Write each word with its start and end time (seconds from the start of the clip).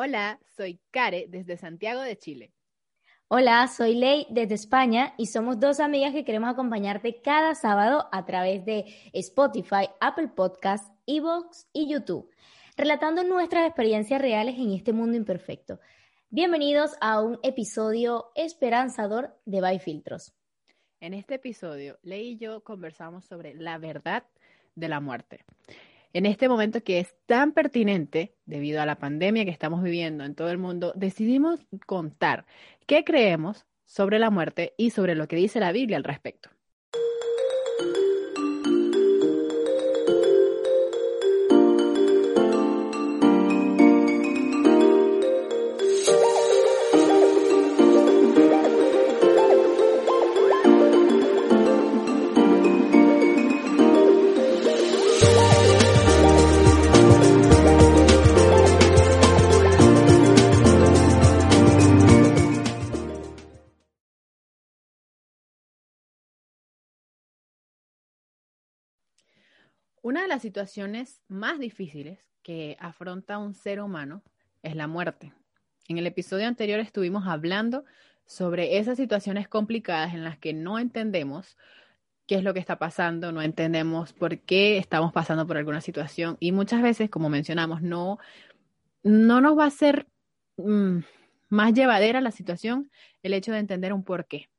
Hola, 0.00 0.38
soy 0.56 0.78
Care 0.92 1.26
desde 1.28 1.56
Santiago 1.56 2.02
de 2.02 2.16
Chile. 2.16 2.52
Hola, 3.26 3.66
soy 3.66 3.96
Ley 3.96 4.28
desde 4.30 4.54
España 4.54 5.12
y 5.18 5.26
somos 5.26 5.58
dos 5.58 5.80
amigas 5.80 6.12
que 6.12 6.24
queremos 6.24 6.50
acompañarte 6.50 7.20
cada 7.20 7.56
sábado 7.56 8.08
a 8.12 8.24
través 8.24 8.64
de 8.64 8.84
Spotify, 9.12 9.90
Apple 9.98 10.28
Podcasts, 10.28 10.92
Evox 11.04 11.66
y 11.72 11.90
YouTube, 11.90 12.30
relatando 12.76 13.24
nuestras 13.24 13.66
experiencias 13.66 14.22
reales 14.22 14.54
en 14.56 14.70
este 14.70 14.92
mundo 14.92 15.16
imperfecto. 15.16 15.80
Bienvenidos 16.30 16.92
a 17.00 17.20
un 17.20 17.40
episodio 17.42 18.30
esperanzador 18.36 19.36
de 19.46 19.60
By 19.60 19.80
Filtros. 19.80 20.32
En 21.00 21.12
este 21.12 21.34
episodio, 21.34 21.98
Ley 22.04 22.34
y 22.34 22.36
yo 22.36 22.62
conversamos 22.62 23.24
sobre 23.24 23.52
la 23.52 23.78
verdad 23.78 24.22
de 24.76 24.88
la 24.88 25.00
muerte 25.00 25.44
en 26.12 26.26
este 26.26 26.48
momento 26.48 26.82
que 26.82 27.00
es 27.00 27.14
tan 27.26 27.52
pertinente 27.52 28.34
debido 28.46 28.80
a 28.80 28.86
la 28.86 28.98
pandemia 28.98 29.44
que 29.44 29.50
estamos 29.50 29.82
viviendo 29.82 30.24
en 30.24 30.34
todo 30.34 30.50
el 30.50 30.58
mundo, 30.58 30.92
decidimos 30.96 31.66
contar 31.86 32.46
qué 32.86 33.04
creemos 33.04 33.66
sobre 33.84 34.18
la 34.18 34.30
muerte 34.30 34.74
y 34.76 34.90
sobre 34.90 35.14
lo 35.14 35.28
que 35.28 35.36
dice 35.36 35.60
la 35.60 35.72
Biblia 35.72 35.96
al 35.96 36.04
respecto. 36.04 36.50
Una 70.02 70.22
de 70.22 70.28
las 70.28 70.42
situaciones 70.42 71.22
más 71.28 71.58
difíciles 71.58 72.18
que 72.42 72.76
afronta 72.80 73.38
un 73.38 73.54
ser 73.54 73.80
humano 73.80 74.22
es 74.62 74.76
la 74.76 74.86
muerte. 74.86 75.32
En 75.88 75.98
el 75.98 76.06
episodio 76.06 76.46
anterior 76.46 76.78
estuvimos 76.80 77.26
hablando 77.26 77.84
sobre 78.26 78.78
esas 78.78 78.96
situaciones 78.96 79.48
complicadas 79.48 80.14
en 80.14 80.22
las 80.22 80.38
que 80.38 80.52
no 80.52 80.78
entendemos 80.78 81.56
qué 82.26 82.36
es 82.36 82.44
lo 82.44 82.52
que 82.52 82.60
está 82.60 82.78
pasando, 82.78 83.32
no 83.32 83.40
entendemos 83.40 84.12
por 84.12 84.38
qué 84.40 84.76
estamos 84.76 85.12
pasando 85.12 85.46
por 85.46 85.56
alguna 85.56 85.80
situación 85.80 86.36
y 86.38 86.52
muchas 86.52 86.82
veces, 86.82 87.08
como 87.08 87.30
mencionamos, 87.30 87.80
no, 87.80 88.18
no 89.02 89.40
nos 89.40 89.58
va 89.58 89.64
a 89.64 89.70
ser 89.70 90.06
mm, 90.58 90.98
más 91.48 91.72
llevadera 91.72 92.20
la 92.20 92.30
situación 92.30 92.90
el 93.22 93.32
hecho 93.32 93.52
de 93.52 93.58
entender 93.58 93.94
un 93.94 94.04
por 94.04 94.26
qué, 94.26 94.50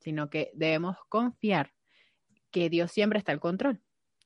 sino 0.00 0.28
que 0.28 0.50
debemos 0.54 0.98
confiar 1.08 1.72
que 2.50 2.68
Dios 2.68 2.92
siempre 2.92 3.18
está 3.18 3.32
al 3.32 3.40
control. 3.40 3.80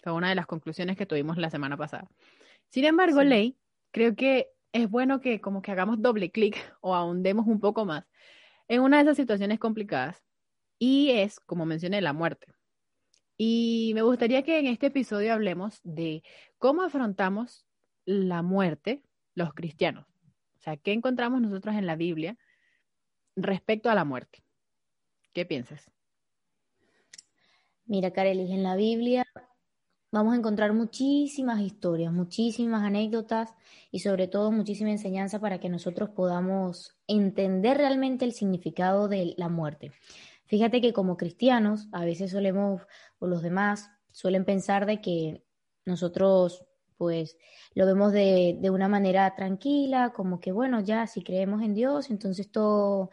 Fue 0.08 0.14
una 0.16 0.30
de 0.30 0.34
las 0.34 0.46
conclusiones 0.46 0.96
que 0.96 1.04
tuvimos 1.04 1.36
la 1.36 1.50
semana 1.50 1.76
pasada. 1.76 2.08
Sin 2.70 2.86
embargo, 2.86 3.22
Ley, 3.22 3.58
creo 3.90 4.16
que 4.16 4.48
es 4.72 4.88
bueno 4.88 5.20
que 5.20 5.42
como 5.42 5.60
que 5.60 5.70
hagamos 5.70 6.00
doble 6.00 6.30
clic 6.30 6.56
o 6.80 6.94
ahondemos 6.94 7.46
un 7.46 7.60
poco 7.60 7.84
más 7.84 8.06
en 8.68 8.80
una 8.80 8.96
de 8.96 9.02
esas 9.02 9.18
situaciones 9.18 9.58
complicadas 9.58 10.24
y 10.78 11.10
es, 11.10 11.40
como 11.40 11.66
mencioné, 11.66 12.00
la 12.00 12.14
muerte. 12.14 12.46
Y 13.36 13.92
me 13.94 14.00
gustaría 14.00 14.42
que 14.44 14.58
en 14.58 14.68
este 14.68 14.86
episodio 14.86 15.34
hablemos 15.34 15.78
de 15.84 16.22
cómo 16.56 16.84
afrontamos 16.84 17.66
la 18.06 18.40
muerte 18.40 19.02
los 19.34 19.52
cristianos. 19.52 20.06
O 20.56 20.60
sea, 20.62 20.78
¿qué 20.78 20.94
encontramos 20.94 21.42
nosotros 21.42 21.74
en 21.74 21.86
la 21.86 21.96
Biblia 21.96 22.38
respecto 23.36 23.90
a 23.90 23.94
la 23.94 24.06
muerte? 24.06 24.42
¿Qué 25.34 25.44
piensas? 25.44 25.90
Mira, 27.84 28.10
Carelis, 28.10 28.48
en 28.48 28.62
la 28.62 28.74
Biblia 28.74 29.26
vamos 30.10 30.34
a 30.34 30.36
encontrar 30.36 30.72
muchísimas 30.72 31.60
historias, 31.60 32.12
muchísimas 32.12 32.82
anécdotas 32.82 33.54
y 33.90 34.00
sobre 34.00 34.28
todo 34.28 34.50
muchísima 34.50 34.90
enseñanza 34.90 35.38
para 35.38 35.60
que 35.60 35.68
nosotros 35.68 36.10
podamos 36.10 36.96
entender 37.06 37.76
realmente 37.76 38.24
el 38.24 38.32
significado 38.32 39.08
de 39.08 39.34
la 39.36 39.48
muerte. 39.48 39.92
Fíjate 40.46 40.80
que 40.80 40.92
como 40.92 41.16
cristianos 41.16 41.88
a 41.92 42.04
veces 42.04 42.30
solemos, 42.30 42.82
o 43.18 43.26
los 43.26 43.42
demás, 43.42 43.90
suelen 44.12 44.44
pensar 44.44 44.86
de 44.86 45.00
que 45.00 45.44
nosotros 45.84 46.64
pues 46.96 47.36
lo 47.74 47.86
vemos 47.86 48.12
de, 48.12 48.58
una 48.72 48.88
manera 48.88 49.34
tranquila, 49.36 50.12
como 50.14 50.40
que 50.40 50.52
bueno, 50.52 50.80
ya 50.80 51.06
si 51.06 51.22
creemos 51.22 51.62
en 51.62 51.74
Dios, 51.74 52.10
entonces 52.10 52.50
todo, 52.50 53.10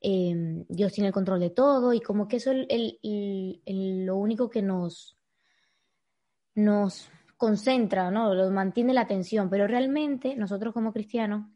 em, 0.00 0.64
Dios 0.68 0.92
tiene 0.92 1.08
el 1.08 1.14
control 1.14 1.38
de 1.40 1.50
todo 1.50 1.92
y 1.92 2.00
como 2.00 2.26
que 2.26 2.38
eso 2.38 2.50
es 2.52 2.94
lo 3.66 4.16
único 4.16 4.50
que 4.50 4.62
nos, 4.62 5.16
nos 6.54 7.10
concentra, 7.36 8.10
¿no? 8.10 8.34
Lo 8.34 8.50
mantiene 8.50 8.94
la 8.94 9.02
atención, 9.02 9.50
pero 9.50 9.66
realmente 9.66 10.36
nosotros 10.36 10.72
como 10.72 10.92
cristianos 10.92 11.46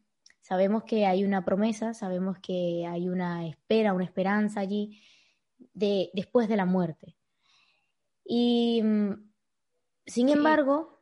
sabemos 0.41 0.85
que 0.85 1.07
hay 1.07 1.25
una 1.25 1.45
promesa, 1.45 1.95
sabemos 1.95 2.39
que 2.41 2.87
hay 2.89 3.09
una 3.09 3.47
espera, 3.47 3.93
una 3.93 4.05
esperanza 4.05 4.61
allí 4.61 5.01
de 5.75 6.11
después 6.15 6.49
de 6.49 6.57
la 6.57 6.67
muerte. 6.67 7.17
Y 8.25 8.83
mm, 8.83 9.13
sin 10.07 10.29
embargo, 10.29 10.97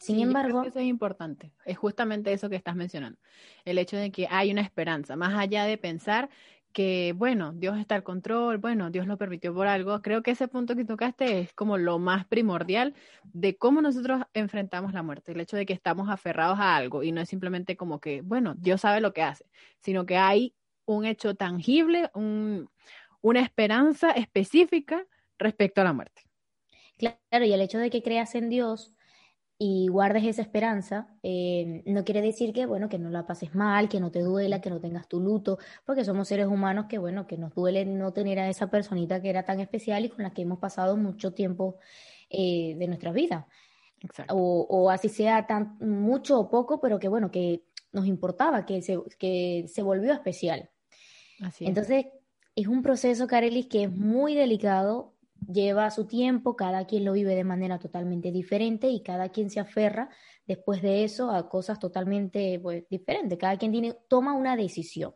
sin 0.00 0.20
embargo, 0.20 0.62
eso 0.64 0.78
es 0.78 0.86
importante. 0.86 1.52
Es 1.64 1.78
justamente 1.78 2.32
eso 2.32 2.50
que 2.50 2.56
estás 2.56 2.76
mencionando. 2.76 3.18
El 3.64 3.78
hecho 3.78 3.96
de 3.96 4.10
que 4.10 4.28
hay 4.30 4.50
una 4.50 4.60
esperanza, 4.60 5.16
más 5.16 5.34
allá 5.34 5.64
de 5.64 5.78
pensar 5.78 6.28
que, 6.76 7.14
bueno, 7.16 7.54
Dios 7.54 7.78
está 7.78 7.94
al 7.94 8.02
control, 8.02 8.58
bueno, 8.58 8.90
Dios 8.90 9.06
lo 9.06 9.16
permitió 9.16 9.54
por 9.54 9.66
algo. 9.66 10.02
Creo 10.02 10.22
que 10.22 10.32
ese 10.32 10.46
punto 10.46 10.76
que 10.76 10.84
tocaste 10.84 11.40
es 11.40 11.54
como 11.54 11.78
lo 11.78 11.98
más 11.98 12.26
primordial 12.26 12.92
de 13.24 13.56
cómo 13.56 13.80
nosotros 13.80 14.24
enfrentamos 14.34 14.92
la 14.92 15.02
muerte, 15.02 15.32
el 15.32 15.40
hecho 15.40 15.56
de 15.56 15.64
que 15.64 15.72
estamos 15.72 16.10
aferrados 16.10 16.58
a 16.58 16.76
algo 16.76 17.02
y 17.02 17.12
no 17.12 17.22
es 17.22 17.30
simplemente 17.30 17.78
como 17.78 17.98
que, 17.98 18.20
bueno, 18.20 18.54
Dios 18.58 18.82
sabe 18.82 19.00
lo 19.00 19.14
que 19.14 19.22
hace, 19.22 19.46
sino 19.80 20.04
que 20.04 20.18
hay 20.18 20.54
un 20.84 21.06
hecho 21.06 21.34
tangible, 21.34 22.10
una 22.12 23.40
esperanza 23.40 24.10
específica 24.10 25.06
respecto 25.38 25.80
a 25.80 25.84
la 25.84 25.94
muerte. 25.94 26.24
Claro, 26.98 27.46
y 27.46 27.54
el 27.54 27.62
hecho 27.62 27.78
de 27.78 27.88
que 27.88 28.02
creas 28.02 28.34
en 28.34 28.50
Dios 28.50 28.92
y 29.58 29.88
guardes 29.88 30.24
esa 30.24 30.42
esperanza, 30.42 31.08
eh, 31.22 31.82
no 31.86 32.04
quiere 32.04 32.20
decir 32.20 32.52
que, 32.52 32.66
bueno, 32.66 32.90
que 32.90 32.98
no 32.98 33.08
la 33.08 33.26
pases 33.26 33.54
mal, 33.54 33.88
que 33.88 34.00
no 34.00 34.10
te 34.10 34.20
duela, 34.20 34.60
que 34.60 34.68
no 34.68 34.80
tengas 34.80 35.08
tu 35.08 35.18
luto, 35.18 35.58
porque 35.86 36.04
somos 36.04 36.28
seres 36.28 36.46
humanos 36.46 36.86
que, 36.88 36.98
bueno, 36.98 37.26
que 37.26 37.38
nos 37.38 37.54
duele 37.54 37.86
no 37.86 38.12
tener 38.12 38.38
a 38.38 38.50
esa 38.50 38.68
personita 38.68 39.22
que 39.22 39.30
era 39.30 39.44
tan 39.44 39.60
especial 39.60 40.04
y 40.04 40.10
con 40.10 40.24
la 40.24 40.34
que 40.34 40.42
hemos 40.42 40.58
pasado 40.58 40.96
mucho 40.96 41.32
tiempo 41.32 41.78
eh, 42.28 42.74
de 42.76 42.86
nuestra 42.86 43.12
vida. 43.12 43.46
O, 44.28 44.66
o, 44.68 44.90
así 44.90 45.08
sea 45.08 45.46
tan 45.46 45.78
mucho 45.80 46.38
o 46.38 46.50
poco, 46.50 46.78
pero 46.80 46.98
que, 46.98 47.08
bueno, 47.08 47.30
que 47.30 47.62
nos 47.92 48.06
importaba, 48.06 48.66
que 48.66 48.82
se, 48.82 48.98
que 49.18 49.64
se 49.68 49.82
volvió 49.82 50.12
especial. 50.12 50.68
Así 51.40 51.64
Entonces, 51.64 52.06
es 52.54 52.66
un 52.66 52.82
proceso, 52.82 53.26
Carelis, 53.26 53.66
que 53.66 53.84
es 53.84 53.90
muy 53.90 54.34
delicado 54.34 55.15
lleva 55.46 55.90
su 55.90 56.06
tiempo, 56.06 56.56
cada 56.56 56.86
quien 56.86 57.04
lo 57.04 57.12
vive 57.12 57.34
de 57.34 57.44
manera 57.44 57.78
totalmente 57.78 58.32
diferente 58.32 58.88
y 58.88 59.02
cada 59.02 59.28
quien 59.30 59.50
se 59.50 59.60
aferra 59.60 60.10
después 60.46 60.82
de 60.82 61.04
eso 61.04 61.30
a 61.30 61.48
cosas 61.48 61.78
totalmente 61.78 62.58
pues, 62.60 62.88
diferentes. 62.88 63.38
Cada 63.38 63.56
quien 63.58 63.72
tiene, 63.72 63.96
toma 64.08 64.34
una 64.34 64.56
decisión. 64.56 65.12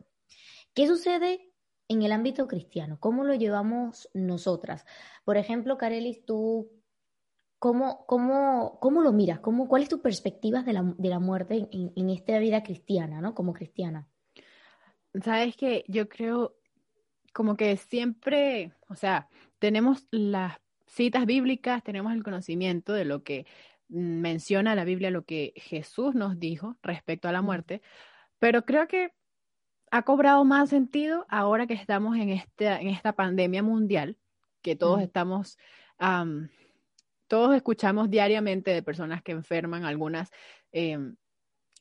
¿Qué 0.73 0.87
sucede 0.87 1.51
en 1.87 2.01
el 2.03 2.11
ámbito 2.11 2.47
cristiano? 2.47 2.97
¿Cómo 2.99 3.23
lo 3.23 3.33
llevamos 3.33 4.09
nosotras? 4.13 4.85
Por 5.25 5.37
ejemplo, 5.37 5.77
Carelis, 5.77 6.25
tú, 6.25 6.71
¿cómo, 7.59 8.05
cómo, 8.05 8.79
cómo 8.79 9.01
lo 9.01 9.11
miras? 9.11 9.39
¿Cómo, 9.39 9.67
¿Cuál 9.67 9.83
es 9.83 9.89
tu 9.89 10.01
perspectiva 10.01 10.63
de 10.63 10.73
la, 10.73 10.93
de 10.97 11.09
la 11.09 11.19
muerte 11.19 11.67
en, 11.71 12.09
esta 12.09 12.39
vida 12.39 12.63
cristiana, 12.63 13.21
¿no? 13.21 13.35
Como 13.35 13.53
cristiana. 13.53 14.07
Sabes 15.23 15.57
que 15.57 15.83
yo 15.87 16.07
creo 16.07 16.55
como 17.33 17.55
que 17.55 17.75
siempre, 17.77 18.73
o 18.87 18.95
sea, 18.95 19.29
tenemos 19.61 20.07
las 20.09 20.57
citas 20.87 21.27
bíblicas, 21.27 21.83
tenemos 21.83 22.13
el 22.13 22.23
conocimiento 22.23 22.93
de 22.93 23.05
lo 23.05 23.23
que 23.23 23.45
menciona 23.89 24.73
la 24.73 24.85
Biblia, 24.85 25.11
lo 25.11 25.23
que 25.23 25.53
Jesús 25.55 26.15
nos 26.15 26.39
dijo 26.39 26.79
respecto 26.81 27.29
a 27.29 27.31
la 27.31 27.43
muerte, 27.43 27.83
pero 28.39 28.65
creo 28.65 28.87
que 28.87 29.13
ha 29.91 30.01
cobrado 30.01 30.43
más 30.45 30.69
sentido 30.69 31.27
ahora 31.29 31.67
que 31.67 31.75
estamos 31.75 32.17
en, 32.17 32.29
este, 32.29 32.69
en 32.69 32.87
esta 32.87 33.13
pandemia 33.13 33.61
mundial, 33.61 34.17
que 34.63 34.75
todos 34.75 34.99
estamos, 34.99 35.59
todos 37.27 37.55
escuchamos 37.55 38.09
diariamente 38.09 38.71
de 38.71 38.81
personas 38.81 39.21
que 39.21 39.33
enferman, 39.33 39.85
algunas 39.85 40.31
em, 40.71 41.17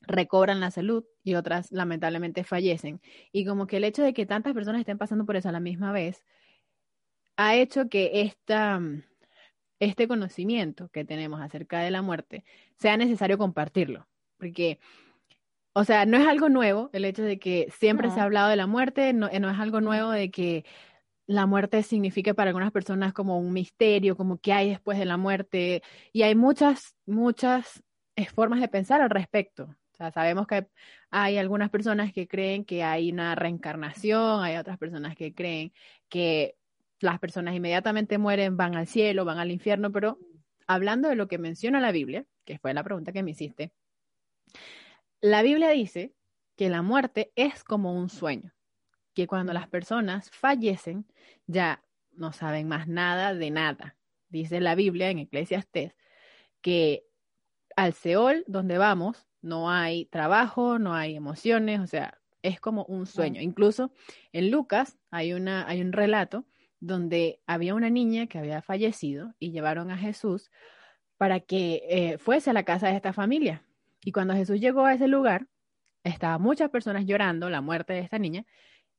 recobran 0.03 0.61
la 0.61 0.71
salud 0.71 1.05
y 1.25 1.35
otras 1.35 1.73
lamentablemente 1.73 2.45
fallecen. 2.45 3.01
Y 3.33 3.47
como 3.47 3.67
que 3.67 3.79
el 3.79 3.85
hecho 3.85 4.03
de 4.03 4.13
que 4.13 4.27
tantas 4.27 4.53
personas 4.53 4.81
estén 4.81 4.99
pasando 4.99 5.25
por 5.25 5.37
eso 5.37 5.49
a 5.49 5.53
la 5.53 5.61
misma 5.61 5.93
vez, 5.93 6.23
ha 7.41 7.55
hecho 7.55 7.89
que 7.89 8.21
esta, 8.21 8.81
este 9.79 10.07
conocimiento 10.07 10.91
que 10.91 11.07
tenemos 11.07 11.41
acerca 11.41 11.81
de 11.81 11.91
la 11.91 12.03
muerte 12.03 12.45
sea 12.77 12.99
necesario 12.99 13.39
compartirlo. 13.39 14.07
Porque, 14.39 14.79
o 15.73 15.85
sea, 15.85 16.05
no 16.05 16.19
es 16.19 16.27
algo 16.29 16.51
nuevo 16.51 16.91
el 16.93 17.07
hecho 17.07 17.23
de 17.23 17.39
que 17.39 17.69
siempre 17.79 18.11
se 18.11 18.21
ha 18.21 18.25
hablado 18.25 18.51
de 18.51 18.57
la 18.57 18.67
muerte, 18.67 19.15
no, 19.15 19.29
no 19.29 19.51
es 19.51 19.59
algo 19.59 19.81
nuevo 19.81 20.11
de 20.11 20.31
que 20.31 20.67
la 21.27 21.47
muerte 21.47 21.83
significa 21.83 22.35
para 22.35 22.51
algunas 22.51 22.73
personas 22.73 23.15
como 23.15 23.39
un 23.39 23.55
misterio, 23.55 24.17
como 24.17 24.39
qué 24.39 24.53
hay 24.53 24.69
después 24.69 24.99
de 24.99 25.07
la 25.07 25.17
muerte. 25.17 25.83
Y 26.13 26.23
hay 26.23 26.35
muchas, 26.35 26.95
muchas 27.07 27.83
eh, 28.17 28.27
formas 28.27 28.61
de 28.61 28.69
pensar 28.69 29.01
al 29.01 29.11
respecto 29.11 29.75
sabemos 30.11 30.47
que 30.47 30.67
hay 31.11 31.37
algunas 31.37 31.71
personas 31.71 32.13
que 32.13 32.27
creen 32.27 32.65
que 32.65 32.83
hay 32.83 33.13
una 33.13 33.35
reencarnación, 33.35 34.43
hay 34.43 34.57
otras 34.57 34.79
personas 34.79 35.15
que 35.15 35.35
creen 35.35 35.73
que 36.09 36.57
las 37.01 37.19
personas 37.19 37.55
inmediatamente 37.55 38.19
mueren, 38.19 38.57
van 38.57 38.75
al 38.77 38.87
cielo, 38.87 39.25
van 39.25 39.39
al 39.39 39.51
infierno, 39.51 39.91
pero 39.91 40.19
hablando 40.67 41.09
de 41.09 41.17
lo 41.17 41.29
que 41.29 41.39
menciona 41.39 41.81
la 41.81 41.93
Biblia, 41.93 42.27
que 42.45 42.59
fue 42.59 42.75
la 42.75 42.85
pregunta 42.85 43.13
que 43.13 43.23
me 43.23 43.33
hiciste, 43.33 43.73
la 45.21 45.43
Biblia 45.43 45.71
dice 45.71 46.15
que 46.57 46.69
la 46.69 46.83
muerte 46.83 47.33
es 47.37 47.65
como 47.65 47.95
un 47.95 48.09
sueño, 48.09 48.53
que 49.15 49.27
cuando 49.27 49.53
las 49.53 49.69
personas 49.69 50.31
fallecen 50.31 51.07
ya 51.47 51.83
no 52.13 52.33
saben 52.33 52.69
más 52.69 52.87
nada 52.87 53.35
de 53.35 53.51
nada. 53.51 53.97
Dice 54.29 54.61
la 54.61 54.75
Biblia 54.75 55.11
en 55.11 55.19
Eclesiastes 55.19 55.97
que 56.61 57.07
al 57.77 57.95
Seol, 57.95 58.45
donde 58.47 58.79
vamos, 58.79 59.27
no 59.41 59.71
hay 59.71 60.05
trabajo, 60.07 60.79
no 60.79 60.95
hay 60.95 61.17
emociones, 61.17 61.81
o 61.81 61.87
sea, 61.87 62.21
es 62.43 62.61
como 62.61 62.85
un 62.85 63.07
sueño. 63.07 63.41
Incluso 63.41 63.93
en 64.33 64.51
Lucas 64.51 64.99
hay, 65.11 65.33
una, 65.33 65.67
hay 65.67 65.81
un 65.81 65.93
relato 65.93 66.45
donde 66.81 67.41
había 67.47 67.75
una 67.75 67.91
niña 67.91 68.27
que 68.27 68.39
había 68.39 68.63
fallecido 68.63 69.35
y 69.39 69.53
llevaron 69.53 69.91
a 69.91 69.99
Jesús 69.99 70.51
para 71.17 71.41
que 71.41 71.83
eh, 71.89 72.19
fuese 72.19 72.51
a 72.51 72.55
la 72.55 72.65
casa 72.65 72.89
de 72.89 72.97
esta 72.97 73.13
familia. 73.13 73.63
Y 74.03 74.13
cuando 74.13 74.35
Jesús 74.35 74.61
llegó 74.61 74.87
a 74.87 74.95
ese 74.95 75.07
lugar, 75.07 75.47
estaban 76.03 76.41
muchas 76.41 76.71
personas 76.71 77.05
llorando 77.05 77.51
la 77.51 77.61
muerte 77.61 77.93
de 77.93 78.01
esta 78.01 78.19
niña 78.19 78.47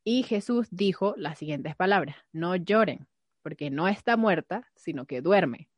y 0.03 0.23
Jesús 0.23 0.67
dijo 0.71 1.15
las 1.17 1.39
siguientes 1.39 1.75
palabras, 1.75 2.15
no 2.31 2.55
lloren, 2.55 3.07
porque 3.41 3.69
no 3.69 3.87
está 3.87 4.17
muerta, 4.17 4.69
sino 4.75 5.05
que 5.05 5.21
duerme. 5.21 5.69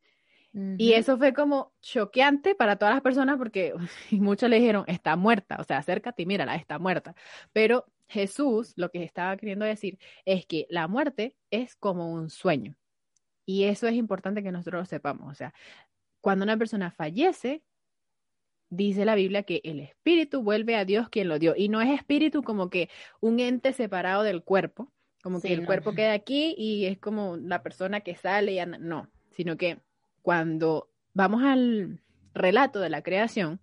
Y 0.78 0.92
eso 0.92 1.18
fue 1.18 1.34
como 1.34 1.72
choqueante 1.80 2.54
para 2.54 2.76
todas 2.76 2.94
las 2.94 3.02
personas 3.02 3.38
porque 3.38 3.74
muchos 4.12 4.48
le 4.48 4.60
dijeron, 4.60 4.84
está 4.86 5.16
muerta, 5.16 5.56
o 5.58 5.64
sea, 5.64 5.78
acércate 5.78 6.22
y 6.22 6.26
mírala, 6.26 6.54
está 6.54 6.78
muerta. 6.78 7.16
Pero 7.52 7.86
Jesús 8.06 8.72
lo 8.76 8.90
que 8.90 9.02
estaba 9.02 9.36
queriendo 9.36 9.64
decir 9.64 9.98
es 10.24 10.46
que 10.46 10.66
la 10.70 10.88
muerte 10.88 11.36
es 11.50 11.76
como 11.76 12.12
un 12.12 12.30
sueño. 12.30 12.76
Y 13.46 13.64
eso 13.64 13.86
es 13.86 13.94
importante 13.94 14.42
que 14.42 14.52
nosotros 14.52 14.80
lo 14.82 14.86
sepamos. 14.86 15.30
O 15.30 15.34
sea, 15.34 15.52
cuando 16.20 16.44
una 16.44 16.56
persona 16.56 16.90
fallece, 16.90 17.62
dice 18.70 19.04
la 19.04 19.14
Biblia 19.14 19.42
que 19.42 19.60
el 19.64 19.80
espíritu 19.80 20.42
vuelve 20.42 20.76
a 20.76 20.84
Dios 20.84 21.08
quien 21.08 21.28
lo 21.28 21.38
dio. 21.38 21.54
Y 21.56 21.68
no 21.68 21.80
es 21.80 21.90
espíritu 21.90 22.42
como 22.42 22.70
que 22.70 22.88
un 23.20 23.40
ente 23.40 23.72
separado 23.72 24.22
del 24.22 24.42
cuerpo, 24.42 24.92
como 25.22 25.40
que 25.40 25.52
el 25.52 25.64
cuerpo 25.64 25.94
queda 25.94 26.12
aquí 26.12 26.54
y 26.58 26.86
es 26.86 26.98
como 26.98 27.36
la 27.36 27.62
persona 27.62 28.00
que 28.00 28.14
sale 28.14 28.52
y 28.52 28.58
anda. 28.58 28.78
No, 28.78 29.10
sino 29.30 29.56
que 29.56 29.80
cuando 30.22 30.90
vamos 31.12 31.42
al 31.42 32.00
relato 32.34 32.80
de 32.80 32.90
la 32.90 33.02
creación, 33.02 33.60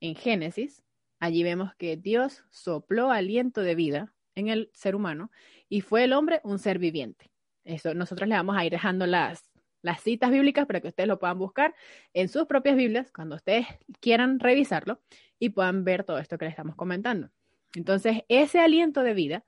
en 0.00 0.14
Génesis, 0.14 0.83
allí 1.24 1.42
vemos 1.42 1.74
que 1.76 1.96
Dios 1.96 2.44
sopló 2.50 3.10
aliento 3.10 3.62
de 3.62 3.74
vida 3.74 4.12
en 4.34 4.48
el 4.48 4.70
ser 4.74 4.94
humano 4.94 5.30
y 5.68 5.80
fue 5.80 6.04
el 6.04 6.12
hombre 6.12 6.40
un 6.44 6.58
ser 6.58 6.78
viviente. 6.78 7.30
Eso 7.64 7.94
nosotros 7.94 8.28
le 8.28 8.34
vamos 8.34 8.56
a 8.56 8.64
ir 8.64 8.72
dejando 8.72 9.06
las, 9.06 9.50
las 9.80 10.02
citas 10.02 10.30
bíblicas 10.30 10.66
para 10.66 10.80
que 10.80 10.88
ustedes 10.88 11.08
lo 11.08 11.18
puedan 11.18 11.38
buscar 11.38 11.74
en 12.12 12.28
sus 12.28 12.44
propias 12.44 12.76
Biblias 12.76 13.10
cuando 13.10 13.36
ustedes 13.36 13.66
quieran 14.00 14.38
revisarlo 14.38 15.00
y 15.38 15.50
puedan 15.50 15.84
ver 15.84 16.04
todo 16.04 16.18
esto 16.18 16.36
que 16.36 16.44
les 16.44 16.52
estamos 16.52 16.76
comentando. 16.76 17.30
Entonces, 17.74 18.22
ese 18.28 18.60
aliento 18.60 19.02
de 19.02 19.14
vida 19.14 19.44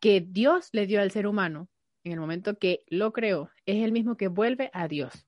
que 0.00 0.20
Dios 0.20 0.70
le 0.72 0.86
dio 0.86 1.00
al 1.00 1.12
ser 1.12 1.26
humano 1.26 1.68
en 2.02 2.12
el 2.12 2.20
momento 2.20 2.58
que 2.58 2.84
lo 2.88 3.12
creó 3.12 3.50
es 3.64 3.82
el 3.84 3.92
mismo 3.92 4.16
que 4.16 4.28
vuelve 4.28 4.70
a 4.72 4.88
Dios 4.88 5.26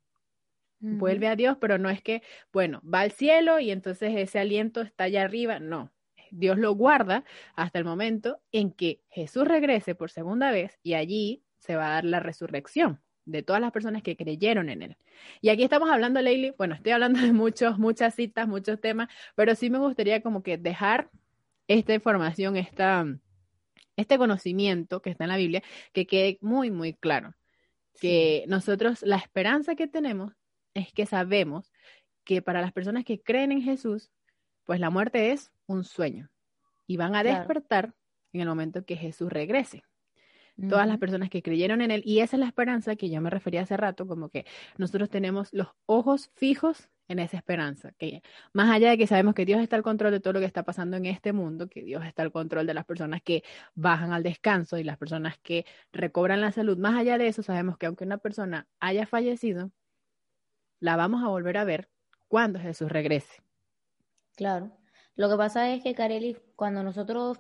vuelve 0.81 1.29
a 1.29 1.37
Dios, 1.37 1.57
pero 1.61 1.79
no 1.79 1.91
es 1.91 2.03
que, 2.03 2.23
bueno, 2.53 2.81
va 2.83 3.01
al 3.01 3.11
cielo 3.11 3.59
y 3.59 3.71
entonces 3.71 4.13
ese 4.17 4.39
aliento 4.39 4.81
está 4.83 5.05
allá 5.05 5.23
arriba, 5.23 5.59
no. 5.59 5.93
Dios 6.31 6.59
lo 6.59 6.75
guarda 6.75 7.25
hasta 7.55 7.79
el 7.79 7.85
momento 7.85 8.41
en 8.53 8.73
que 8.73 9.01
Jesús 9.09 9.47
regrese 9.47 9.95
por 9.95 10.11
segunda 10.11 10.51
vez 10.51 10.79
y 10.83 10.95
allí 10.95 11.45
se 11.59 11.77
va 11.77 11.87
a 11.87 11.91
dar 11.95 12.05
la 12.05 12.21
resurrección 12.21 13.01
de 13.25 13.43
todas 13.43 13.61
las 13.61 13.73
personas 13.73 14.03
que 14.03 14.17
creyeron 14.17 14.69
en 14.69 14.83
él. 14.83 14.97
Y 15.41 15.49
aquí 15.51 15.65
estamos 15.65 15.91
hablando, 15.91 16.23
Leili, 16.23 16.53
bueno, 16.57 16.75
estoy 16.75 16.93
hablando 16.93 17.21
de 17.21 17.33
muchos, 17.33 17.79
muchas 17.79 18.15
citas, 18.15 18.49
muchos 18.49 18.81
temas, 18.81 19.09
pero 19.35 19.55
sí 19.55 19.69
me 19.69 19.79
gustaría 19.79 20.23
como 20.23 20.43
que 20.43 20.59
dejar 20.59 21.11
esta 21.69 21.93
información, 21.95 22.57
esta, 22.57 23.05
este 23.97 24.19
conocimiento 24.19 25.03
que 25.03 25.11
está 25.11 25.25
en 25.25 25.31
la 25.31 25.37
Biblia, 25.37 25.63
que 25.93 26.07
quede 26.07 26.39
muy, 26.41 26.71
muy 26.71 26.95
claro. 26.95 27.35
Que 28.01 28.45
nosotros, 28.47 29.03
la 29.03 29.17
esperanza 29.17 29.75
que 29.75 29.89
tenemos 29.89 30.35
es 30.77 30.93
que 30.93 31.07
sabemos 31.07 31.73
que 32.25 32.43
para 32.43 32.61
las 32.61 32.73
personas 32.73 33.05
que 33.05 33.21
creen 33.21 33.53
en 33.53 33.63
Jesús, 33.63 34.11
pues 34.65 34.81
la 34.81 34.91
muerte 34.91 35.33
es 35.33 35.53
un 35.67 35.85
sueño 35.85 36.31
y 36.87 36.97
van 36.97 37.15
a 37.15 37.23
despertar 37.23 37.95
en 38.33 38.43
el 38.43 38.49
momento 38.49 38.85
que 38.85 38.97
Jesús 38.97 39.33
regrese. 39.33 39.85
Todas 40.71 40.89
las 40.89 40.97
personas 40.97 41.29
que 41.29 41.43
creyeron 41.43 41.83
en 41.83 41.91
Él, 41.91 42.03
y 42.07 42.21
esa 42.21 42.37
es 42.37 42.41
la 42.41 42.47
esperanza 42.47 42.97
que 42.97 43.11
yo 43.11 43.21
me 43.21 43.29
refería 43.29 43.61
hace 43.61 43.77
rato, 43.77 44.07
como 44.07 44.31
que 44.31 44.47
nosotros 44.79 45.11
tenemos 45.11 45.53
los 45.53 45.69
ojos 45.85 46.31
fijos 46.35 46.89
en 47.09 47.19
esa 47.19 47.37
esperanza, 47.37 47.93
que 47.99 48.23
más 48.55 48.71
allá 48.71 48.89
de 48.89 48.97
que 48.97 49.07
sabemos 49.07 49.35
que 49.35 49.45
Dios 49.45 49.61
está 49.61 49.77
al 49.77 49.83
control 49.83 50.13
de 50.13 50.21
todo 50.21 50.33
lo 50.33 50.41
que 50.41 50.47
está 50.47 50.63
pasando 50.63 50.97
en 50.97 51.05
este 51.05 51.35
mundo, 51.35 51.69
que 51.69 51.83
Dios 51.83 52.07
está 52.07 52.23
al 52.23 52.33
control 52.33 52.67
de 52.67 52.73
las 52.73 52.87
personas 52.87 53.21
que 53.23 53.45
bajan 53.75 54.13
al 54.13 54.23
descanso 54.23 54.79
y 54.79 54.85
las 54.85 54.97
personas 54.97 55.37
que 55.43 55.67
recobran 55.93 56.41
la 56.41 56.53
salud, 56.53 56.79
más 56.79 56.97
allá 56.97 57.19
de 57.19 57.29
eso 57.29 57.43
sabemos 57.43 57.77
que 57.77 57.85
aunque 57.85 58.05
una 58.05 58.17
persona 58.17 58.67
haya 58.81 59.07
fallecido, 59.07 59.71
la 60.81 60.97
vamos 60.97 61.23
a 61.25 61.29
volver 61.29 61.57
a 61.59 61.65
ver 61.65 61.89
cuando 62.29 62.59
Jesús 62.59 62.91
regrese. 62.91 63.43
Claro. 64.37 64.71
Lo 65.17 65.31
que 65.31 65.37
pasa 65.37 65.73
es 65.73 65.83
que, 65.83 65.95
Carely, 65.95 66.37
cuando 66.55 66.83
nosotros 66.83 67.39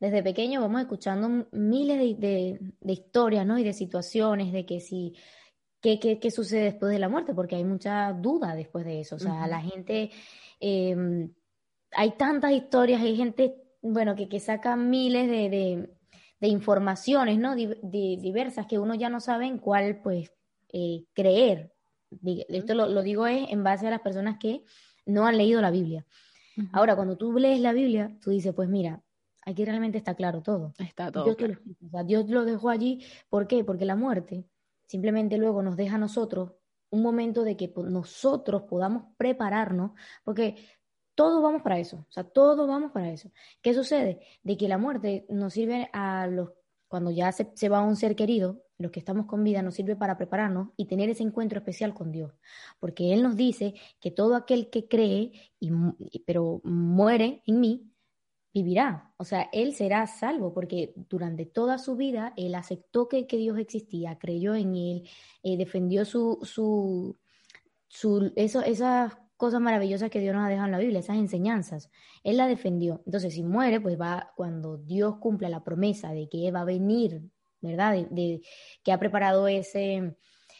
desde 0.00 0.24
pequeños 0.24 0.60
vamos 0.60 0.80
escuchando 0.80 1.46
miles 1.52 2.18
de, 2.18 2.58
historias, 2.84 3.46
¿no? 3.46 3.58
Y 3.58 3.62
de 3.62 3.72
situaciones, 3.72 4.52
de 4.52 4.66
que 4.66 4.80
si, 4.80 5.14
qué, 5.80 6.00
qué, 6.00 6.30
sucede 6.32 6.64
después 6.64 6.90
de 6.90 6.98
la 6.98 7.08
muerte, 7.08 7.34
porque 7.34 7.54
hay 7.54 7.64
mucha 7.64 8.12
duda 8.12 8.56
después 8.56 8.84
de 8.84 9.00
eso. 9.00 9.14
O 9.14 9.18
sea, 9.20 9.46
la 9.46 9.60
gente, 9.60 10.10
em, 10.58 11.32
hay 11.92 12.10
tantas 12.16 12.50
historias, 12.50 13.00
hay 13.00 13.16
gente, 13.16 13.62
bueno, 13.80 14.16
que, 14.16 14.28
que 14.28 14.40
saca 14.40 14.74
miles 14.74 15.28
de, 15.28 15.88
informaciones, 16.40 17.38
¿no? 17.38 17.54
diversas 17.54 18.66
que 18.66 18.80
uno 18.80 18.96
ya 18.96 19.08
no 19.08 19.20
sabe 19.20 19.46
en 19.46 19.58
cuál, 19.58 20.02
pues, 20.02 20.32
eh, 20.72 21.04
creer. 21.12 21.72
Esto 22.48 22.74
lo, 22.74 23.02
digo 23.02 23.26
es 23.26 23.50
en 23.50 23.62
base 23.64 23.86
a 23.86 23.90
las 23.90 24.00
personas 24.00 24.38
que 24.38 24.64
no 25.06 25.26
han 25.26 25.36
leído 25.36 25.60
la 25.60 25.70
Biblia. 25.70 26.06
Ahora, 26.72 26.96
cuando 26.96 27.16
tú 27.16 27.32
lees 27.38 27.60
la 27.60 27.72
Biblia, 27.72 28.16
tú 28.20 28.30
dices, 28.30 28.52
pues 28.54 28.68
mira, 28.68 29.02
aquí 29.44 29.64
realmente 29.64 29.98
está 29.98 30.14
claro 30.14 30.42
todo. 30.42 30.74
Está 30.78 31.10
todo. 31.10 31.34
Dios, 32.04 32.28
lo, 32.28 32.44
dejó 32.44 32.68
allí. 32.68 33.04
¿Por 33.28 33.46
qué? 33.46 33.64
Porque 33.64 33.84
la 33.84 33.96
muerte 33.96 34.44
simplemente 34.86 35.38
luego 35.38 35.62
nos 35.62 35.76
deja 35.76 35.96
a 35.96 35.98
nosotros 35.98 36.52
un 36.90 37.02
momento 37.02 37.42
de 37.42 37.56
que 37.56 37.72
nosotros 37.74 38.64
podamos 38.68 39.04
prepararnos, 39.16 39.92
porque 40.24 40.56
todos 41.14 41.42
vamos 41.42 41.62
para 41.62 41.78
eso, 41.78 42.04
o 42.08 42.12
sea, 42.12 42.24
todos 42.24 42.68
vamos 42.68 42.92
para 42.92 43.10
eso. 43.10 43.30
¿Qué 43.62 43.72
sucede? 43.72 44.20
De 44.42 44.58
que 44.58 44.68
la 44.68 44.76
muerte 44.76 45.24
nos 45.30 45.54
sirve 45.54 45.88
a 45.94 46.26
los, 46.26 46.50
cuando 46.92 47.10
ya 47.10 47.32
se, 47.32 47.50
se 47.54 47.70
va 47.70 47.80
un 47.80 47.96
ser 47.96 48.14
querido, 48.14 48.66
los 48.76 48.92
que 48.92 49.00
estamos 49.00 49.24
con 49.24 49.42
vida 49.42 49.62
nos 49.62 49.76
sirve 49.76 49.96
para 49.96 50.18
prepararnos 50.18 50.68
y 50.76 50.84
tener 50.84 51.08
ese 51.08 51.22
encuentro 51.22 51.58
especial 51.58 51.94
con 51.94 52.12
Dios. 52.12 52.34
Porque 52.80 53.14
Él 53.14 53.22
nos 53.22 53.34
dice 53.34 53.72
que 53.98 54.10
todo 54.10 54.36
aquel 54.36 54.68
que 54.68 54.88
cree, 54.88 55.32
y, 55.58 55.70
pero 56.26 56.60
muere 56.64 57.42
en 57.46 57.60
mí, 57.60 57.90
vivirá. 58.52 59.14
O 59.16 59.24
sea, 59.24 59.48
Él 59.54 59.74
será 59.74 60.06
salvo 60.06 60.52
porque 60.52 60.92
durante 61.08 61.46
toda 61.46 61.78
su 61.78 61.96
vida 61.96 62.34
Él 62.36 62.54
aceptó 62.54 63.08
que, 63.08 63.24
Dios 63.24 63.56
existía, 63.58 64.18
creyó 64.18 64.54
en 64.54 64.74
Él, 64.76 65.08
eh, 65.42 65.56
defendió 65.56 66.04
su, 66.04 66.40
su, 66.42 67.16
su 67.88 68.34
eso, 68.36 68.60
esas 68.60 69.14
cosas 69.36 69.60
maravillosas 69.60 70.10
que 70.10 70.20
Dios 70.20 70.34
nos 70.34 70.44
ha 70.44 70.48
dejado 70.48 70.66
en 70.66 70.72
la 70.72 70.78
Biblia, 70.78 71.00
esas 71.00 71.16
enseñanzas. 71.16 71.90
Él 72.22 72.36
la 72.36 72.46
defendió. 72.46 73.02
Entonces, 73.06 73.34
si 73.34 73.42
muere, 73.42 73.80
pues 73.80 74.00
va, 74.00 74.32
cuando 74.36 74.78
Dios 74.78 75.16
cumpla 75.18 75.48
la 75.48 75.64
promesa 75.64 76.12
de 76.12 76.28
que 76.28 76.50
va 76.50 76.60
a 76.60 76.64
venir, 76.64 77.22
¿verdad? 77.60 78.06
De, 78.10 78.42
que 78.82 78.92
ha 78.92 78.98
preparado 78.98 79.48
ese, 79.48 80.16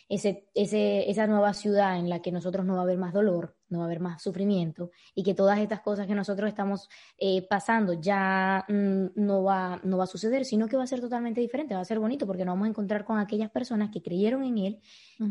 ese, 0.09 0.49
ese, 0.55 1.11
esa 1.11 1.27
nueva 1.27 1.55
ciudad 1.55 1.99
en 1.99 2.09
la 2.09 2.21
que 2.23 2.33
nosotros 2.33 2.65
no 2.65 2.75
va 2.75 2.81
a 2.81 2.83
haber 2.83 2.99
más 2.99 3.13
dolor, 3.13 3.57
no 3.69 3.79
va 3.79 3.85
a 3.85 3.87
haber 3.87 4.01
más 4.01 4.23
sufrimiento 4.23 4.91
y 5.15 5.23
que 5.23 5.35
todas 5.35 5.59
estas 5.59 5.81
cosas 5.81 6.07
que 6.07 6.15
nosotros 6.15 6.49
estamos 6.49 6.89
eh, 7.19 7.47
pasando 7.49 7.95
ya 7.95 8.65
mm, 8.69 9.07
no, 9.17 9.43
va, 9.43 9.81
no 9.85 9.97
va 9.97 10.05
a 10.05 10.07
suceder, 10.07 10.45
sino 10.45 10.69
que 10.69 10.77
va 10.77 10.85
a 10.85 10.87
ser 10.87 11.01
totalmente 11.01 11.41
diferente, 11.41 11.75
va 11.75 11.81
a 11.81 11.85
ser 11.85 11.99
bonito 11.99 12.27
porque 12.27 12.45
nos 12.45 12.53
vamos 12.53 12.67
a 12.67 12.71
encontrar 12.71 13.05
con 13.05 13.19
aquellas 13.19 13.51
personas 13.51 13.91
que 13.91 14.03
creyeron 14.03 14.45
en 14.45 14.59
Él 14.59 14.81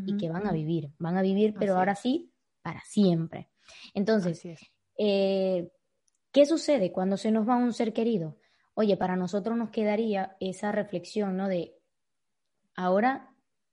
y 0.05 0.17
que 0.17 0.29
van 0.29 0.47
a 0.47 0.51
vivir, 0.51 0.91
van 0.97 1.17
a 1.17 1.21
vivir, 1.21 1.53
pero 1.57 1.77
ahora 1.77 1.95
sí, 1.95 2.30
para 2.61 2.81
siempre. 2.85 3.49
Entonces, 3.93 4.43
eh, 4.97 5.71
¿qué 6.31 6.45
sucede 6.45 6.91
cuando 6.91 7.17
se 7.17 7.31
nos 7.31 7.47
va 7.47 7.55
un 7.55 7.73
ser 7.73 7.93
querido? 7.93 8.37
Oye, 8.73 8.97
para 8.97 9.15
nosotros 9.15 9.57
nos 9.57 9.69
quedaría 9.69 10.35
esa 10.39 10.71
reflexión, 10.71 11.37
¿no? 11.37 11.47
De 11.47 11.75
ahora 12.75 13.31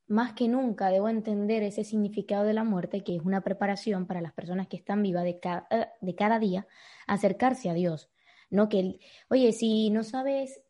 más 0.08 0.32
que 0.32 0.48
nunca 0.48 0.88
debo 0.88 1.08
entender 1.08 1.62
ese 1.62 1.84
significado 1.84 2.44
de 2.44 2.54
la 2.54 2.64
muerte, 2.64 3.04
que 3.04 3.16
es 3.16 3.22
una 3.22 3.42
preparación 3.42 4.06
para 4.06 4.22
las 4.22 4.32
personas 4.32 4.66
que 4.66 4.78
están 4.78 5.02
vivas 5.02 5.24
de 5.24 5.38
cada, 5.38 5.68
de 6.00 6.14
cada 6.14 6.38
día, 6.38 6.66
acercarse 7.06 7.68
a 7.68 7.74
Dios. 7.74 8.10
No 8.50 8.70
que, 8.70 8.98
oye, 9.28 9.52
si 9.52 9.90
no 9.90 10.02
sabes, 10.04 10.62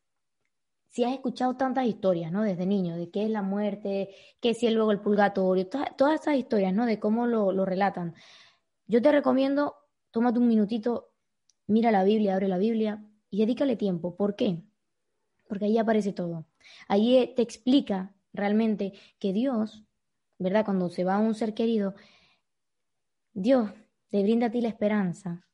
si 0.99 1.05
has 1.05 1.13
escuchado 1.13 1.55
tantas 1.57 1.87
historias, 1.87 2.33
¿no? 2.33 2.43
Desde 2.43 2.67
niño, 2.67 2.97
de 2.97 3.09
qué 3.09 3.23
es 3.23 3.31
la 3.31 3.41
muerte, 3.41 4.09
qué 4.41 4.51
es 4.51 4.61
el 4.65 4.75
luego 4.75 4.91
el 4.91 4.99
purgatorio, 4.99 5.69
todas 5.69 6.21
esas 6.21 6.35
historias, 6.35 6.75
¿no? 6.75 6.87
De 6.87 6.99
cómo 6.99 7.29
lo, 7.29 7.53
lo 7.53 7.65
relatan. 7.65 8.17
Yo 8.89 9.01
te 9.01 9.13
recomiendo, 9.13 9.77
tómate 10.11 10.41
un 10.41 10.49
minutito, 10.49 11.13
mira 11.69 11.93
la 11.93 12.03
Biblia, 12.03 12.35
abre 12.35 12.49
la 12.49 12.59
Biblia 12.59 13.01
y 13.31 13.39
dedícale 13.39 13.77
tiempo. 13.77 14.17
¿Por 14.17 14.35
qué? 14.35 14.65
Porque 15.47 15.67
ahí 15.67 15.79
aparece 15.79 16.13
todo. 16.13 16.47
Ahí 16.89 17.33
te 17.37 17.43
explica 17.43 18.13
realmente 18.33 18.93
que 19.21 19.33
Dios, 19.33 19.85
¿verdad? 20.37 20.65
Cuando 20.65 20.91
se 20.91 21.05
va 21.05 21.15
a 21.15 21.21
un 21.21 21.37
ser 21.37 21.55
querido, 21.55 21.95
Dios 23.35 23.71
te 24.09 24.21
brinda 24.25 24.49
a 24.49 24.51
ti 24.51 24.61
la 24.61 24.69
esperanza 24.69 25.48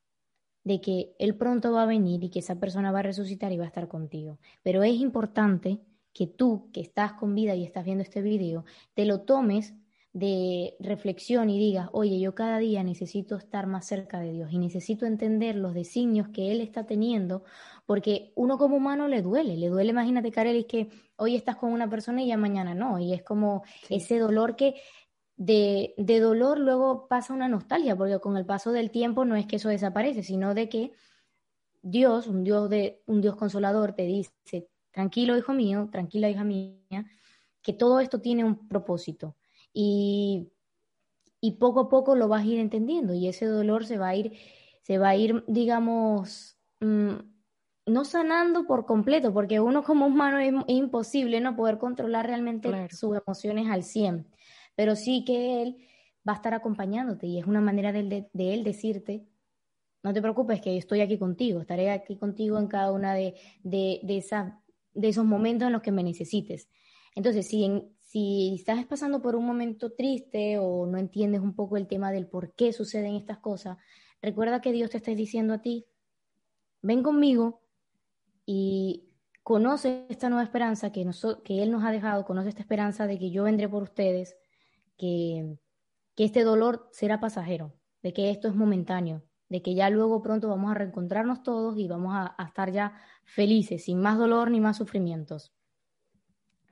de 0.64 0.80
que 0.80 1.14
Él 1.18 1.36
pronto 1.36 1.72
va 1.72 1.84
a 1.84 1.86
venir 1.86 2.24
y 2.24 2.30
que 2.30 2.40
esa 2.40 2.58
persona 2.58 2.90
va 2.90 3.00
a 3.00 3.02
resucitar 3.02 3.52
y 3.52 3.58
va 3.58 3.64
a 3.64 3.68
estar 3.68 3.88
contigo. 3.88 4.38
Pero 4.62 4.82
es 4.82 4.94
importante 4.94 5.80
que 6.12 6.26
tú, 6.26 6.70
que 6.72 6.80
estás 6.80 7.12
con 7.12 7.34
vida 7.34 7.54
y 7.54 7.64
estás 7.64 7.84
viendo 7.84 8.02
este 8.02 8.22
video, 8.22 8.64
te 8.94 9.04
lo 9.04 9.20
tomes 9.22 9.74
de 10.14 10.76
reflexión 10.78 11.50
y 11.50 11.58
digas, 11.58 11.88
oye, 11.92 12.20
yo 12.20 12.36
cada 12.36 12.58
día 12.58 12.84
necesito 12.84 13.36
estar 13.36 13.66
más 13.66 13.84
cerca 13.84 14.20
de 14.20 14.30
Dios 14.32 14.52
y 14.52 14.58
necesito 14.58 15.06
entender 15.06 15.56
los 15.56 15.74
designios 15.74 16.28
que 16.28 16.52
Él 16.52 16.60
está 16.60 16.86
teniendo, 16.86 17.42
porque 17.84 18.32
uno 18.36 18.56
como 18.56 18.76
humano 18.76 19.08
le 19.08 19.22
duele, 19.22 19.56
le 19.56 19.68
duele, 19.68 19.90
imagínate, 19.90 20.30
Karel, 20.30 20.66
que 20.66 20.88
hoy 21.16 21.34
estás 21.34 21.56
con 21.56 21.72
una 21.72 21.90
persona 21.90 22.22
y 22.22 22.28
ya 22.28 22.36
mañana 22.36 22.76
no, 22.76 23.00
y 23.00 23.12
es 23.12 23.24
como 23.24 23.64
ese 23.90 24.20
dolor 24.20 24.54
que 24.54 24.76
de, 25.36 25.94
de 25.96 26.20
dolor 26.20 26.58
luego 26.58 27.08
pasa 27.08 27.34
una 27.34 27.48
nostalgia, 27.48 27.96
porque 27.96 28.20
con 28.20 28.36
el 28.36 28.46
paso 28.46 28.72
del 28.72 28.90
tiempo 28.90 29.24
no 29.24 29.36
es 29.36 29.46
que 29.46 29.56
eso 29.56 29.68
desaparece, 29.68 30.22
sino 30.22 30.54
de 30.54 30.68
que 30.68 30.92
Dios, 31.82 32.26
un 32.26 32.44
Dios, 32.44 32.70
de, 32.70 33.02
un 33.06 33.20
Dios 33.20 33.36
consolador, 33.36 33.92
te 33.92 34.06
dice, 34.06 34.68
tranquilo, 34.90 35.36
hijo 35.36 35.52
mío, 35.52 35.88
tranquila, 35.90 36.30
hija 36.30 36.44
mía, 36.44 37.06
que 37.62 37.72
todo 37.72 38.00
esto 38.00 38.20
tiene 38.20 38.44
un 38.44 38.68
propósito 38.68 39.36
y, 39.72 40.50
y 41.40 41.52
poco 41.52 41.80
a 41.80 41.88
poco 41.88 42.14
lo 42.14 42.28
vas 42.28 42.42
a 42.42 42.46
ir 42.46 42.58
entendiendo 42.58 43.12
y 43.12 43.28
ese 43.28 43.46
dolor 43.46 43.84
se 43.84 43.98
va 43.98 44.08
a 44.08 44.14
ir, 44.14 44.32
se 44.82 44.98
va 44.98 45.10
a 45.10 45.16
ir, 45.16 45.44
digamos, 45.46 46.56
mm, 46.80 47.12
no 47.86 48.04
sanando 48.04 48.66
por 48.66 48.86
completo, 48.86 49.32
porque 49.34 49.60
uno 49.60 49.82
como 49.82 50.06
humano 50.06 50.38
es, 50.38 50.54
imposible 50.68 51.40
no 51.40 51.54
poder 51.54 51.78
controlar 51.78 52.26
realmente 52.26 52.88
sus 52.90 53.18
emociones 53.18 53.68
al 53.68 53.82
100, 53.82 54.26
pero 54.74 54.96
sí 54.96 55.24
que 55.24 55.62
él 55.62 55.76
va 56.26 56.32
a 56.32 56.36
estar 56.36 56.54
acompañándote 56.54 57.26
y 57.26 57.38
es 57.38 57.46
una 57.46 57.60
manera 57.60 57.92
de, 57.92 58.28
él 58.34 58.64
decirte, 58.64 59.26
no 60.02 60.12
te 60.12 60.22
preocupes 60.22 60.60
que 60.60 60.76
estoy 60.76 61.00
aquí 61.00 61.18
contigo, 61.18 61.60
estaré 61.60 61.90
aquí 61.90 62.16
contigo 62.16 62.58
en 62.58 62.66
cada 62.66 62.92
una 62.92 63.14
de, 63.14 63.34
de, 63.62 64.00
de, 64.02 64.18
esa, 64.18 64.62
de 64.92 65.08
esos 65.08 65.24
momentos 65.24 65.66
en 65.66 65.72
los 65.72 65.82
que 65.82 65.92
me 65.92 66.02
necesites. 66.02 66.68
Entonces, 67.14 67.46
si 67.46 67.94
si 68.14 68.54
estás 68.54 68.86
pasando 68.86 69.20
por 69.20 69.34
un 69.34 69.44
momento 69.44 69.90
triste 69.90 70.56
o 70.60 70.86
no 70.86 70.98
entiendes 70.98 71.40
un 71.40 71.52
poco 71.56 71.76
el 71.76 71.88
tema 71.88 72.12
del 72.12 72.28
por 72.28 72.54
qué 72.54 72.72
suceden 72.72 73.16
estas 73.16 73.38
cosas, 73.38 73.76
recuerda 74.22 74.60
que 74.60 74.70
Dios 74.70 74.90
te 74.90 74.98
está 74.98 75.10
diciendo 75.10 75.54
a 75.54 75.62
ti, 75.62 75.84
ven 76.80 77.02
conmigo 77.02 77.62
y 78.46 79.08
conoce 79.42 80.06
esta 80.08 80.28
nueva 80.28 80.44
esperanza 80.44 80.92
que, 80.92 81.04
que 81.42 81.60
Él 81.64 81.72
nos 81.72 81.82
ha 81.82 81.90
dejado, 81.90 82.24
conoce 82.24 82.50
esta 82.50 82.60
esperanza 82.60 83.08
de 83.08 83.18
que 83.18 83.32
yo 83.32 83.42
vendré 83.42 83.68
por 83.68 83.82
ustedes, 83.82 84.36
que, 84.96 85.56
que 86.14 86.24
este 86.24 86.44
dolor 86.44 86.88
será 86.92 87.20
pasajero, 87.20 87.74
de 88.02 88.12
que 88.12 88.30
esto 88.30 88.48
es 88.48 88.54
momentáneo, 88.54 89.22
de 89.48 89.62
que 89.62 89.74
ya 89.74 89.90
luego 89.90 90.22
pronto 90.22 90.48
vamos 90.48 90.70
a 90.70 90.74
reencontrarnos 90.74 91.42
todos 91.42 91.78
y 91.78 91.88
vamos 91.88 92.14
a 92.14 92.36
estar 92.44 92.72
ya 92.72 92.94
felices, 93.24 93.84
sin 93.84 94.00
más 94.00 94.18
dolor 94.18 94.50
ni 94.50 94.60
más 94.60 94.76
sufrimientos. 94.76 95.52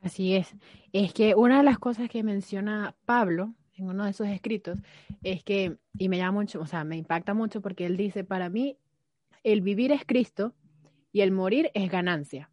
Así 0.02 0.34
es. 0.34 0.54
Es 0.92 1.14
que 1.14 1.34
una 1.34 1.58
de 1.58 1.62
las 1.62 1.78
cosas 1.78 2.08
que 2.08 2.22
menciona 2.22 2.96
Pablo 3.04 3.54
en 3.74 3.88
uno 3.88 4.04
de 4.04 4.12
sus 4.12 4.26
escritos 4.26 4.78
es 5.22 5.44
que, 5.44 5.78
y 5.96 6.08
me 6.08 6.18
llama 6.18 6.40
mucho, 6.40 6.60
o 6.60 6.66
sea, 6.66 6.84
me 6.84 6.96
impacta 6.96 7.34
mucho 7.34 7.62
porque 7.62 7.86
él 7.86 7.96
dice, 7.96 8.24
para 8.24 8.48
mí, 8.50 8.76
el 9.44 9.60
vivir 9.62 9.92
es 9.92 10.04
Cristo 10.04 10.54
y 11.12 11.20
el 11.20 11.30
morir 11.30 11.70
es 11.74 11.90
ganancia. 11.90 12.50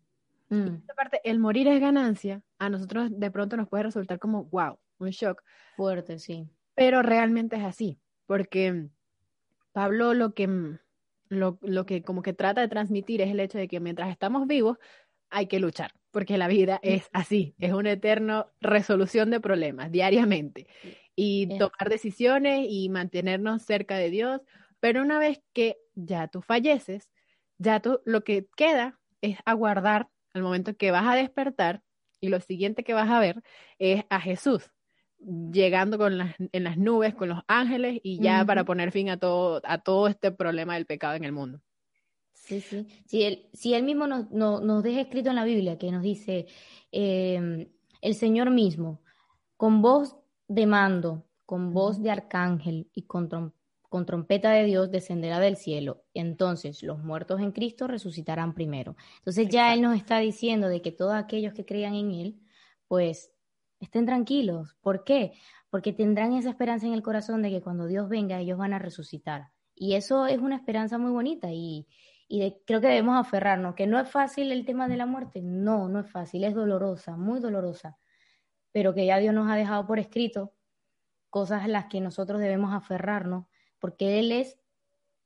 Mm. 0.50 0.86
parte, 0.96 1.22
el 1.24 1.40
morir 1.40 1.68
es 1.68 1.80
ganancia, 1.80 2.42
a 2.58 2.70
nosotros 2.70 3.12
de 3.12 3.32
pronto 3.32 3.58
nos 3.58 3.68
puede 3.68 3.84
resultar 3.84 4.20
como, 4.20 4.46
wow, 4.46 4.78
un 5.00 5.10
shock. 5.10 5.44
Fuerte, 5.76 6.20
sí. 6.20 6.50
Pero 6.76 7.02
realmente 7.02 7.56
es 7.56 7.64
así, 7.64 8.00
porque 8.26 8.90
Pablo 9.72 10.14
lo 10.14 10.34
que, 10.34 10.78
lo, 11.30 11.58
lo 11.62 11.86
que 11.86 12.04
como 12.04 12.22
que 12.22 12.34
trata 12.34 12.62
de 12.62 12.68
transmitir 12.68 13.22
es 13.22 13.32
el 13.32 13.40
hecho 13.40 13.58
de 13.58 13.68
que 13.68 13.80
mientras 13.80 14.10
estamos 14.10 14.48
vivos, 14.48 14.78
hay 15.30 15.48
que 15.48 15.60
luchar 15.60 15.92
porque 16.12 16.38
la 16.38 16.48
vida 16.48 16.80
es 16.82 17.10
así, 17.14 17.56
es 17.60 17.74
una 17.74 17.92
eterna 17.92 18.48
resolución 18.62 19.30
de 19.30 19.40
problemas 19.40 19.92
diariamente 19.92 20.68
y 21.16 21.58
tomar 21.58 21.90
decisiones 21.90 22.66
y 22.70 22.90
mantenernos 22.90 23.64
cerca 23.64 23.98
de 23.98 24.10
Dios, 24.10 24.42
pero 24.80 25.02
una 25.02 25.20
vez 25.20 25.42
que 25.54 25.78
ya 25.96 26.28
tú 26.28 26.42
falleces, 26.42 27.10
ya 27.58 27.80
tú 27.80 28.02
lo 28.06 28.24
que 28.24 28.48
queda 28.56 29.00
es 29.22 29.38
aguardar 29.46 30.10
al 30.34 30.44
momento 30.44 30.78
que 30.78 30.92
vas 30.92 31.06
a 31.08 31.16
despertar 31.16 31.82
y 32.22 32.30
lo 32.30 32.40
siguiente 32.40 32.84
que 32.84 32.94
vas 32.94 33.10
a 33.10 33.20
ver 33.20 33.42
es 33.78 34.04
a 34.10 34.20
Jesús 34.20 34.72
llegando 35.20 35.98
con 35.98 36.18
las, 36.18 36.36
en 36.40 36.64
las 36.64 36.78
nubes 36.78 37.14
con 37.14 37.30
los 37.30 37.40
ángeles 37.48 38.00
y 38.04 38.20
ya 38.22 38.46
para 38.46 38.64
poner 38.64 38.92
fin 38.92 39.10
a 39.10 39.18
todo, 39.18 39.62
a 39.64 39.80
todo 39.80 40.08
este 40.08 40.32
problema 40.32 40.76
del 40.76 40.86
pecado 40.86 41.16
en 41.16 41.24
el 41.24 41.32
mundo. 41.32 41.62
Sí, 42.34 42.62
sí. 42.62 42.88
Si 43.06 43.24
él, 43.24 43.48
si 43.54 43.74
él 43.74 43.84
mismo 43.84 44.08
nos, 44.08 44.32
nos 44.32 44.84
deja 44.84 45.02
escrito 45.02 45.30
en 45.30 45.36
la 45.36 45.44
Biblia 45.44 45.78
que 45.78 45.92
nos 45.92 46.02
dice 46.02 46.48
em, 46.92 47.68
el 48.02 48.16
Señor 48.16 48.50
mismo, 48.50 49.02
con 49.56 49.82
voz 49.82 50.16
de 50.48 50.66
mando, 50.66 51.28
con 51.46 51.74
voz 51.74 52.02
de 52.02 52.12
arcángel 52.12 52.90
y 52.96 53.04
con, 53.04 53.54
con 53.82 54.06
trompeta 54.06 54.52
de 54.52 54.64
Dios 54.64 54.90
descenderá 54.90 55.40
del 55.40 55.58
cielo. 55.58 56.06
Entonces 56.14 56.82
los 56.82 57.00
muertos 57.04 57.42
en 57.42 57.52
Cristo 57.52 57.88
resucitarán 57.88 58.56
primero. 58.56 58.96
Entonces 59.18 59.48
ya 59.50 59.74
Él 59.74 59.82
nos 59.82 59.96
está 59.96 60.20
diciendo 60.20 60.70
de 60.70 60.82
que 60.82 60.92
todos 60.92 61.14
aquellos 61.14 61.54
que 61.54 61.66
crean 61.66 61.96
en 61.96 62.12
Él, 62.12 62.40
pues 62.88 63.32
estén 63.80 64.06
tranquilos. 64.06 64.76
¿Por 64.82 65.04
qué? 65.04 65.34
Porque 65.70 65.94
tendrán 65.94 66.34
esa 66.34 66.50
esperanza 66.50 66.88
en 66.88 66.94
el 66.94 67.04
corazón 67.04 67.42
de 67.42 67.50
que 67.50 67.62
cuando 67.62 67.88
Dios 67.88 68.10
venga 68.10 68.40
ellos 68.40 68.58
van 68.58 68.74
a 68.74 68.80
resucitar. 68.80 69.52
Y 69.76 69.96
eso 69.96 70.28
es 70.28 70.40
una 70.40 70.56
esperanza 70.56 70.98
muy 70.98 71.12
bonita 71.12 71.50
y, 71.52 71.88
y 72.28 72.54
creo 72.66 72.82
que 72.82 72.88
debemos 72.88 73.18
aferrarnos, 73.18 73.76
que 73.76 73.88
no 73.88 74.00
es 74.00 74.10
fácil 74.10 74.52
el 74.52 74.66
tema 74.66 74.88
de 74.88 74.98
la 74.98 75.06
muerte, 75.06 75.42
no, 75.42 75.90
no 75.90 76.02
es 76.02 76.12
fácil, 76.12 76.44
es 76.44 76.54
dolorosa, 76.54 77.18
muy 77.18 77.40
dolorosa, 77.40 77.98
pero 78.72 78.94
que 78.94 79.06
ya 79.06 79.18
Dios 79.18 79.34
nos 79.34 79.50
ha 79.50 79.56
dejado 79.56 79.88
por 79.88 80.00
escrito 80.00 80.54
cosas 81.30 81.64
a 81.64 81.68
las 81.68 81.86
que 81.86 82.02
nosotros 82.02 82.40
debemos 82.40 82.74
aferrarnos, 82.74 83.46
porque 83.80 84.20
Él 84.20 84.32
es 84.32 84.60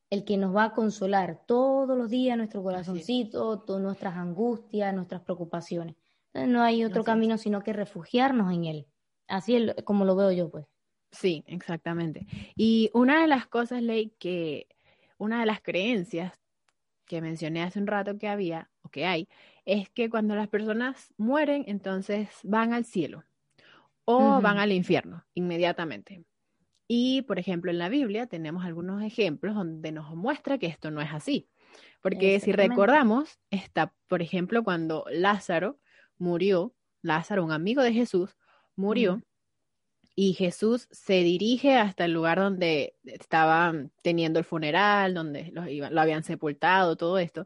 el 0.10 0.26
que 0.26 0.38
nos 0.38 0.56
va 0.56 0.66
a 0.66 0.74
consolar 0.74 1.44
todos 1.46 1.98
los 1.98 2.10
días 2.10 2.38
nuestro 2.38 2.62
corazoncito, 2.62 3.62
todas 3.62 3.82
nuestras 3.82 4.16
angustias, 4.16 4.94
nuestras 4.94 5.22
preocupaciones. 5.22 5.96
No 6.34 6.64
hay 6.64 6.84
otro 6.84 7.04
camino 7.04 7.38
sino 7.38 7.62
que 7.62 7.74
refugiarnos 7.74 8.52
en 8.54 8.66
Él. 8.66 8.88
Así 9.28 9.56
es 9.56 9.76
como 9.84 10.06
lo 10.06 10.16
veo 10.16 10.32
yo, 10.32 10.50
pues. 10.50 10.66
Sí, 11.12 11.44
exactamente. 11.48 12.26
Y 12.56 12.90
una 12.94 13.22
de 13.22 13.28
las 13.28 13.48
cosas, 13.48 13.84
Ley, 13.84 14.14
que 14.18 14.68
una 15.18 15.42
de 15.42 15.46
las 15.46 15.62
creencias 15.62 16.34
que 17.06 17.22
mencioné 17.22 17.62
hace 17.62 17.80
un 17.80 17.88
rato 17.88 18.18
que 18.18 18.28
había 18.28 18.72
o 18.82 18.90
que 18.90 19.06
hay, 19.06 19.28
es 19.66 19.90
que 19.90 20.10
cuando 20.10 20.36
las 20.36 20.48
personas 20.48 21.14
mueren, 21.18 21.66
entonces 21.68 22.30
van 22.44 22.74
al 22.74 22.86
cielo 22.86 23.24
o 24.06 24.42
van 24.42 24.58
al 24.58 24.72
infierno 24.72 25.24
inmediatamente. 25.34 26.26
Y, 26.88 27.22
por 27.24 27.40
ejemplo, 27.40 27.72
en 27.72 27.78
la 27.78 27.90
Biblia 27.90 28.28
tenemos 28.28 28.66
algunos 28.66 29.02
ejemplos 29.04 29.56
donde 29.56 29.92
nos 29.92 30.14
muestra 30.16 30.58
que 30.58 30.68
esto 30.68 30.92
no 30.92 31.02
es 31.02 31.14
así. 31.14 31.48
Porque 32.02 32.40
si 32.40 32.52
recordamos, 32.52 33.40
está, 33.50 33.94
por 34.08 34.22
ejemplo, 34.22 34.64
cuando 34.64 35.06
Lázaro 35.10 35.80
murió, 36.24 36.74
Lázaro, 37.02 37.44
un 37.44 37.52
amigo 37.52 37.84
de 37.84 37.94
Jesús, 37.94 38.36
murió, 38.76 39.22
y 40.16 40.34
Jesús 40.34 40.88
se 40.92 41.24
dirige 41.24 41.76
hasta 41.76 42.06
el 42.06 42.14
lugar 42.14 42.40
donde 42.40 42.96
estaban 43.04 43.92
teniendo 44.04 44.40
el 44.40 44.46
funeral, 44.46 45.14
donde 45.14 45.52
lo, 45.52 45.66
lo 45.66 46.02
habían 46.02 46.24
sepultado, 46.24 46.96
todo 46.96 47.18
esto. 47.18 47.46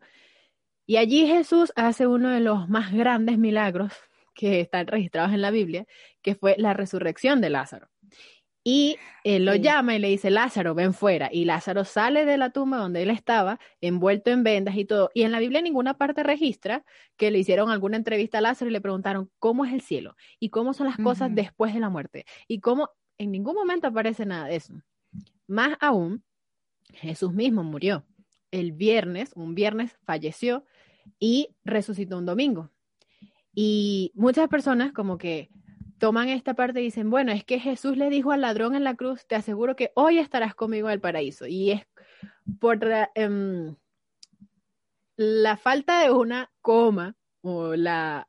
Y 0.85 0.97
allí 0.97 1.27
Jesús 1.27 1.73
hace 1.75 2.07
uno 2.07 2.29
de 2.29 2.39
los 2.39 2.69
más 2.69 2.93
grandes 2.93 3.37
milagros 3.37 3.93
que 4.33 4.61
están 4.61 4.87
registrados 4.87 5.33
en 5.33 5.41
la 5.41 5.51
Biblia, 5.51 5.85
que 6.21 6.35
fue 6.35 6.55
la 6.57 6.73
resurrección 6.73 7.41
de 7.41 7.49
Lázaro. 7.49 7.89
Y 8.69 8.97
él 9.23 9.45
lo 9.45 9.55
llama 9.55 9.95
y 9.95 9.99
le 9.99 10.09
dice, 10.09 10.29
Lázaro, 10.29 10.75
ven 10.75 10.93
fuera. 10.93 11.29
Y 11.31 11.45
Lázaro 11.45 11.85
sale 11.85 12.25
de 12.25 12.37
la 12.37 12.49
tumba 12.49 12.79
donde 12.79 13.01
él 13.01 13.09
estaba, 13.09 13.61
envuelto 13.79 14.29
en 14.29 14.43
vendas 14.43 14.75
y 14.75 14.83
todo. 14.83 15.09
Y 15.13 15.21
en 15.21 15.31
la 15.31 15.39
Biblia 15.39 15.59
en 15.59 15.63
ninguna 15.63 15.93
parte 15.93 16.21
registra 16.21 16.83
que 17.15 17.31
le 17.31 17.39
hicieron 17.39 17.71
alguna 17.71 17.95
entrevista 17.95 18.39
a 18.39 18.41
Lázaro 18.41 18.69
y 18.69 18.73
le 18.73 18.81
preguntaron 18.81 19.31
cómo 19.39 19.63
es 19.63 19.71
el 19.71 19.79
cielo 19.79 20.17
y 20.37 20.49
cómo 20.49 20.73
son 20.73 20.87
las 20.87 20.97
cosas 20.97 21.33
después 21.33 21.73
de 21.73 21.79
la 21.79 21.87
muerte. 21.87 22.25
Y 22.49 22.59
cómo 22.59 22.89
en 23.17 23.31
ningún 23.31 23.55
momento 23.55 23.87
aparece 23.87 24.25
nada 24.25 24.47
de 24.47 24.57
eso. 24.57 24.73
Más 25.47 25.77
aún, 25.79 26.25
Jesús 26.93 27.31
mismo 27.31 27.63
murió. 27.63 28.05
El 28.51 28.73
viernes, 28.73 29.31
un 29.35 29.55
viernes, 29.55 29.95
falleció 30.03 30.65
y 31.21 31.55
resucitó 31.63 32.17
un 32.17 32.25
domingo. 32.25 32.69
Y 33.53 34.11
muchas 34.13 34.49
personas 34.49 34.91
como 34.91 35.17
que 35.17 35.51
toman 35.99 36.29
esta 36.29 36.53
parte 36.53 36.81
y 36.81 36.85
dicen, 36.85 37.09
bueno, 37.09 37.31
es 37.31 37.43
que 37.43 37.59
Jesús 37.59 37.97
le 37.97 38.09
dijo 38.09 38.31
al 38.31 38.41
ladrón 38.41 38.75
en 38.75 38.83
la 38.83 38.95
cruz, 38.95 39.25
te 39.27 39.35
aseguro 39.35 39.75
que 39.75 39.91
hoy 39.95 40.19
estarás 40.19 40.55
conmigo 40.55 40.87
en 40.87 40.93
el 40.93 41.01
paraíso. 41.01 41.47
Y 41.47 41.71
es 41.71 41.87
por 42.59 42.79
em, 43.15 43.75
la 45.15 45.57
falta 45.57 46.01
de 46.01 46.11
una 46.11 46.51
coma, 46.61 47.15
o 47.41 47.75
la, 47.75 48.27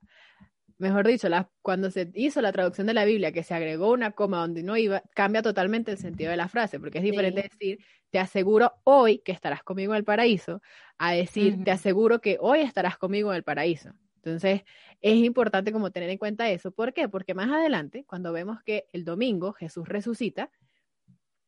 mejor 0.79 1.07
dicho, 1.07 1.29
la, 1.29 1.51
cuando 1.61 1.91
se 1.91 2.11
hizo 2.15 2.41
la 2.41 2.53
traducción 2.53 2.87
de 2.87 2.95
la 2.95 3.05
Biblia, 3.05 3.33
que 3.33 3.43
se 3.43 3.55
agregó 3.55 3.93
una 3.93 4.13
coma 4.13 4.39
donde 4.39 4.63
no 4.63 4.77
iba, 4.77 5.03
cambia 5.15 5.43
totalmente 5.43 5.91
el 5.93 5.99
sentido 5.99 6.31
de 6.31 6.37
la 6.37 6.49
frase, 6.49 6.81
porque 6.81 6.99
es 6.99 7.05
diferente 7.05 7.43
decir, 7.43 7.79
te 8.11 8.19
aseguro 8.19 8.73
hoy 8.85 9.19
que 9.19 9.33
estarás 9.33 9.63
conmigo 9.63 9.93
en 9.93 9.99
el 9.99 10.05
paraíso, 10.05 10.63
a 10.97 11.13
decir, 11.13 11.63
te 11.65 11.71
aseguro 11.71 12.21
que 12.21 12.39
hoy 12.41 12.61
estarás 12.61 12.97
conmigo 12.97 13.31
en 13.31 13.37
el 13.37 13.45
paraíso. 13.45 13.93
Entonces, 14.23 14.63
es 15.01 15.17
importante 15.17 15.73
como 15.73 15.91
tener 15.91 16.11
en 16.11 16.19
cuenta 16.19 16.51
eso. 16.51 16.73
¿Por 16.73 16.93
qué? 16.93 17.09
Porque 17.09 17.35
más 17.35 17.51
adelante, 17.51 18.05
cuando 18.05 18.33
vemos 18.33 18.63
que 18.63 18.87
el 18.93 19.05
domingo 19.05 19.53
Jesús 19.53 19.89
resucita, 19.89 20.51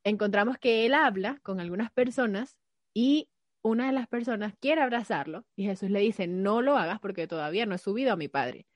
encontramos 0.05 0.59
que 0.59 0.87
él 0.87 0.95
habla 0.95 1.39
con 1.43 1.61
algunas 1.61 1.91
personas 1.91 2.57
y 2.95 3.29
una 3.62 3.87
de 3.87 3.93
las 3.93 4.07
personas 4.07 4.55
quiere 4.59 4.81
abrazarlo 4.81 5.45
y 5.57 5.65
Jesús 5.65 5.91
le 5.91 6.00
dice, 6.00 6.27
no 6.27 6.62
lo 6.62 6.77
hagas 6.77 7.00
porque 7.00 7.27
todavía 7.27 7.67
no 7.67 7.75
he 7.75 7.79
subido 7.79 8.12
a 8.12 8.17
mi 8.17 8.29
Padre. 8.29 8.67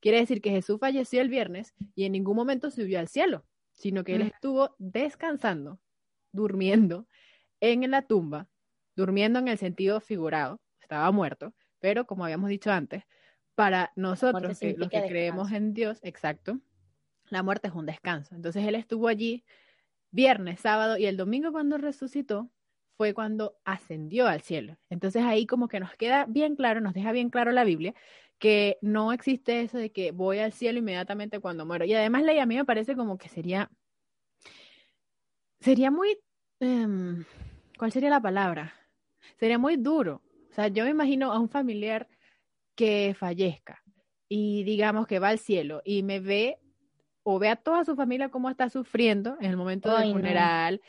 Quiere 0.00 0.18
decir 0.18 0.40
que 0.40 0.50
Jesús 0.50 0.78
falleció 0.80 1.20
el 1.20 1.28
viernes 1.28 1.74
y 1.94 2.04
en 2.04 2.12
ningún 2.12 2.36
momento 2.36 2.70
subió 2.70 2.98
al 2.98 3.08
cielo, 3.08 3.44
sino 3.72 4.04
que 4.04 4.16
él 4.16 4.24
mm. 4.24 4.26
estuvo 4.26 4.74
descansando, 4.78 5.80
durmiendo 6.32 7.06
en 7.60 7.90
la 7.90 8.02
tumba, 8.02 8.48
durmiendo 8.96 9.38
en 9.38 9.48
el 9.48 9.58
sentido 9.58 10.00
figurado, 10.00 10.60
estaba 10.80 11.10
muerto, 11.10 11.54
pero 11.78 12.06
como 12.06 12.24
habíamos 12.24 12.50
dicho 12.50 12.70
antes, 12.70 13.04
para 13.54 13.92
nosotros, 13.96 14.60
los 14.76 14.88
que 14.88 15.06
creemos 15.06 15.52
en 15.52 15.74
Dios, 15.74 16.00
exacto, 16.02 16.60
la 17.28 17.42
muerte 17.42 17.68
es 17.68 17.74
un 17.74 17.86
descanso. 17.86 18.34
Entonces 18.34 18.66
él 18.66 18.74
estuvo 18.74 19.08
allí 19.08 19.44
viernes, 20.10 20.60
sábado 20.60 20.96
y 20.96 21.06
el 21.06 21.16
domingo 21.16 21.52
cuando 21.52 21.78
resucitó 21.78 22.50
fue 22.96 23.14
cuando 23.14 23.56
ascendió 23.64 24.26
al 24.26 24.42
cielo. 24.42 24.76
Entonces 24.88 25.24
ahí 25.24 25.46
como 25.46 25.68
que 25.68 25.80
nos 25.80 25.94
queda 25.96 26.26
bien 26.26 26.56
claro, 26.56 26.80
nos 26.80 26.94
deja 26.94 27.12
bien 27.12 27.30
claro 27.30 27.52
la 27.52 27.64
Biblia 27.64 27.94
que 28.38 28.78
no 28.82 29.12
existe 29.12 29.62
eso 29.62 29.78
de 29.78 29.90
que 29.90 30.12
voy 30.12 30.38
al 30.38 30.52
cielo 30.52 30.78
inmediatamente 30.78 31.40
cuando 31.40 31.66
muero. 31.66 31.84
Y 31.84 31.94
además 31.94 32.22
ley 32.22 32.38
a 32.38 32.46
mí 32.46 32.56
me 32.56 32.64
parece 32.64 32.94
como 32.96 33.18
que 33.18 33.28
sería, 33.28 33.70
sería 35.60 35.90
muy, 35.90 36.18
em, 36.60 37.24
¿cuál 37.78 37.92
sería 37.92 38.10
la 38.10 38.20
palabra? 38.20 38.74
Sería 39.38 39.58
muy 39.58 39.76
duro. 39.76 40.22
O 40.50 40.54
sea, 40.54 40.68
yo 40.68 40.84
me 40.84 40.90
imagino 40.90 41.32
a 41.32 41.40
un 41.40 41.48
familiar 41.48 42.08
que 42.74 43.14
fallezca 43.18 43.82
y 44.28 44.64
digamos 44.64 45.06
que 45.06 45.18
va 45.18 45.28
al 45.28 45.38
cielo 45.38 45.82
y 45.84 46.02
me 46.02 46.20
ve 46.20 46.58
o 47.22 47.38
ve 47.38 47.48
a 47.48 47.56
toda 47.56 47.84
su 47.84 47.96
familia 47.96 48.30
cómo 48.30 48.50
está 48.50 48.68
sufriendo 48.68 49.36
en 49.40 49.50
el 49.50 49.56
momento 49.56 49.96
del 49.96 50.12
funeral 50.12 50.80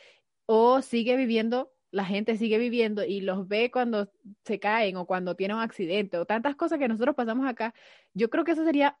o 0.46 0.82
sigue 0.82 1.16
viviendo, 1.16 1.72
la 1.90 2.04
gente 2.04 2.36
sigue 2.36 2.58
viviendo 2.58 3.04
y 3.04 3.20
los 3.20 3.48
ve 3.48 3.70
cuando 3.70 4.10
se 4.44 4.58
caen 4.60 4.96
o 4.96 5.06
cuando 5.06 5.34
tienen 5.34 5.56
un 5.56 5.62
accidente 5.62 6.18
o 6.18 6.26
tantas 6.26 6.54
cosas 6.56 6.78
que 6.78 6.88
nosotros 6.88 7.14
pasamos 7.14 7.46
acá, 7.46 7.74
yo 8.14 8.30
creo 8.30 8.44
que 8.44 8.52
eso 8.52 8.64
sería 8.64 8.98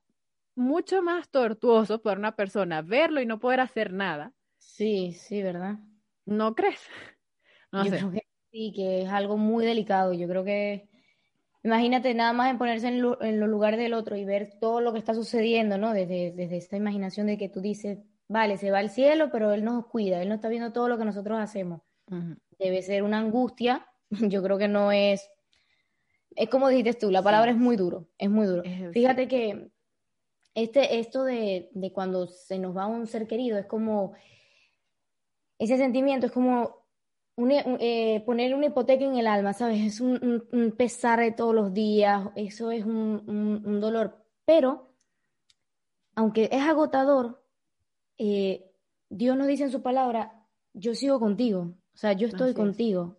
mucho 0.54 1.02
más 1.02 1.28
tortuoso 1.28 2.02
para 2.02 2.18
una 2.18 2.34
persona 2.34 2.82
verlo 2.82 3.20
y 3.20 3.26
no 3.26 3.38
poder 3.38 3.60
hacer 3.60 3.92
nada. 3.92 4.32
Sí, 4.58 5.12
sí, 5.12 5.42
¿verdad? 5.42 5.78
¿No 6.24 6.54
crees? 6.54 6.80
No 7.72 7.84
sé. 7.84 8.00
sí, 8.52 8.72
que 8.74 9.02
es 9.02 9.08
algo 9.08 9.36
muy 9.36 9.66
delicado. 9.66 10.14
Yo 10.14 10.26
creo 10.28 10.44
que 10.44 10.88
Imagínate 11.66 12.14
nada 12.14 12.32
más 12.32 12.48
en 12.48 12.58
ponerse 12.58 12.86
en, 12.86 13.02
los 13.02 13.48
lugares 13.48 13.80
del 13.80 13.92
otro 13.92 14.14
y 14.14 14.24
ver 14.24 14.56
todo 14.60 14.80
lo 14.80 14.92
que 14.92 15.00
está 15.00 15.14
sucediendo, 15.14 15.78
¿no? 15.78 15.92
Desde, 15.92 16.30
desde 16.30 16.58
esta 16.58 16.76
imaginación 16.76 17.26
de 17.26 17.36
que 17.36 17.48
tú 17.48 17.60
dices, 17.60 17.98
vale, 18.28 18.56
se 18.56 18.70
va 18.70 18.78
al 18.78 18.88
cielo, 18.88 19.30
pero 19.32 19.52
Él 19.52 19.64
nos 19.64 19.84
cuida, 19.86 20.22
Él 20.22 20.28
no 20.28 20.36
está 20.36 20.48
viendo 20.48 20.72
todo 20.72 20.88
lo 20.88 20.96
que 20.96 21.04
nosotros 21.04 21.40
hacemos. 21.40 21.80
Debe 22.60 22.82
ser 22.82 23.02
una 23.02 23.18
angustia, 23.18 23.84
yo 24.10 24.44
creo 24.44 24.58
que 24.58 24.68
no 24.68 24.92
es, 24.92 25.28
es 26.36 26.48
como 26.48 26.68
dijiste 26.68 26.94
tú, 26.94 27.10
la 27.10 27.22
palabra 27.22 27.50
es 27.50 27.56
muy 27.56 27.74
duro, 27.74 28.06
es 28.16 28.30
muy 28.30 28.46
duro. 28.46 28.62
Fíjate 28.92 29.26
que 29.26 29.72
este, 30.54 31.00
esto 31.00 31.24
de, 31.24 31.68
de 31.72 31.92
cuando 31.92 32.28
se 32.28 32.60
nos 32.60 32.76
va 32.76 32.86
un 32.86 33.08
ser 33.08 33.26
querido 33.26 33.58
es 33.58 33.66
como, 33.66 34.12
ese 35.58 35.78
sentimiento 35.78 36.26
es 36.26 36.32
como 36.32 36.85
eh, 37.38 38.22
poner 38.24 38.54
una 38.54 38.66
hipoteca 38.66 39.04
en 39.04 39.16
el 39.16 39.26
alma, 39.26 39.52
¿sabes? 39.52 39.84
Es 39.84 40.00
un, 40.00 40.74
pesar 40.76 41.20
de 41.20 41.32
todos 41.32 41.54
los 41.54 41.74
días, 41.74 42.28
eso 42.34 42.70
es 42.70 42.84
un, 42.84 43.80
dolor. 43.80 44.24
Pero, 44.46 44.94
aunque 46.14 46.48
es 46.50 46.62
agotador, 46.62 47.42
eh, 48.16 48.72
Dios 49.10 49.36
nos 49.36 49.48
dice 49.48 49.64
en 49.64 49.70
su 49.70 49.82
palabra, 49.82 50.46
yo 50.72 50.94
sigo 50.94 51.20
contigo, 51.20 51.74
o 51.94 51.98
sea, 51.98 52.14
yo 52.14 52.26
estoy 52.26 52.54
contigo. 52.54 53.18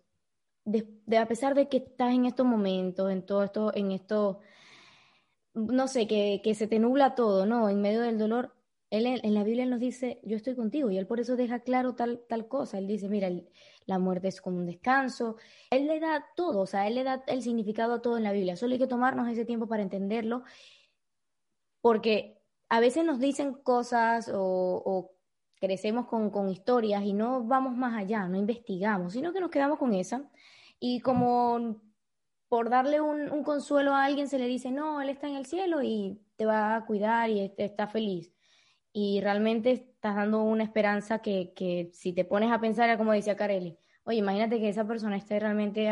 De, 0.64 1.16
a 1.16 1.26
pesar 1.26 1.54
de 1.54 1.68
que 1.68 1.78
estás 1.78 2.12
en 2.12 2.26
estos 2.26 2.44
momentos, 2.44 3.10
en 3.10 3.24
todo 3.24 3.42
esto, 3.44 3.72
en 3.74 3.92
esto, 3.92 4.40
no 5.54 5.88
sé, 5.88 6.06
que, 6.06 6.40
que 6.42 6.54
se 6.54 6.66
te 6.66 6.78
nubla 6.78 7.14
todo, 7.14 7.46
¿no? 7.46 7.68
En 7.68 7.80
medio 7.80 8.02
del 8.02 8.18
dolor, 8.18 8.52
él 8.90 9.06
en 9.06 9.34
la 9.34 9.44
Biblia 9.44 9.66
nos 9.66 9.80
dice, 9.80 10.18
yo 10.24 10.36
estoy 10.36 10.54
contigo, 10.54 10.90
y 10.90 10.98
él 10.98 11.06
por 11.06 11.20
eso 11.20 11.36
deja 11.36 11.60
claro 11.60 11.94
tal, 11.94 12.20
tal 12.28 12.48
cosa. 12.48 12.78
Él 12.78 12.86
dice, 12.86 13.08
mira, 13.08 13.30
la 13.88 13.98
muerte 13.98 14.28
es 14.28 14.40
como 14.40 14.58
un 14.58 14.66
descanso. 14.66 15.36
Él 15.70 15.86
le 15.86 15.98
da 15.98 16.26
todo, 16.36 16.60
o 16.60 16.66
sea, 16.66 16.86
él 16.86 16.94
le 16.94 17.04
da 17.04 17.24
el 17.26 17.42
significado 17.42 17.94
a 17.94 18.02
todo 18.02 18.18
en 18.18 18.22
la 18.22 18.32
Biblia. 18.32 18.54
Solo 18.54 18.74
hay 18.74 18.78
que 18.78 18.86
tomarnos 18.86 19.28
ese 19.28 19.46
tiempo 19.46 19.66
para 19.66 19.82
entenderlo, 19.82 20.44
porque 21.80 22.38
a 22.68 22.80
veces 22.80 23.04
nos 23.04 23.18
dicen 23.18 23.54
cosas 23.54 24.30
o, 24.34 25.12
crecemos 25.60 26.06
con, 26.06 26.48
historias 26.50 27.02
y 27.02 27.14
no 27.14 27.42
vamos 27.44 27.76
más 27.76 27.96
allá, 27.96 28.28
no 28.28 28.36
investigamos, 28.36 29.14
sino 29.14 29.32
que 29.32 29.40
nos 29.40 29.50
quedamos 29.50 29.78
con 29.78 29.94
esa. 29.94 30.30
Y 30.78 31.00
como 31.00 31.80
por 32.48 32.70
darle 32.70 33.00
un, 33.00 33.30
un 33.30 33.42
consuelo 33.42 33.94
a 33.94 34.04
alguien 34.04 34.28
se 34.28 34.38
le 34.38 34.46
dice, 34.46 34.70
no, 34.70 35.00
él 35.00 35.08
está 35.08 35.28
en 35.28 35.36
el 35.36 35.46
cielo 35.46 35.82
y 35.82 36.20
te 36.36 36.46
va 36.46 36.76
a 36.76 36.86
cuidar 36.86 37.30
y 37.30 37.52
está 37.56 37.88
feliz 37.88 38.32
y 38.92 39.20
realmente 39.20 39.87
estás 39.98 40.14
dando 40.14 40.44
una 40.44 40.62
esperanza 40.62 41.18
que, 41.18 41.52
que 41.54 41.90
si 41.92 42.12
te 42.12 42.24
pones 42.24 42.52
a 42.52 42.60
pensar, 42.60 42.96
como 42.96 43.12
decía 43.12 43.36
Carelli, 43.36 43.76
oye, 44.04 44.18
imagínate 44.18 44.60
que 44.60 44.68
esa 44.68 44.86
persona 44.86 45.16
esté 45.16 45.40
realmente 45.40 45.90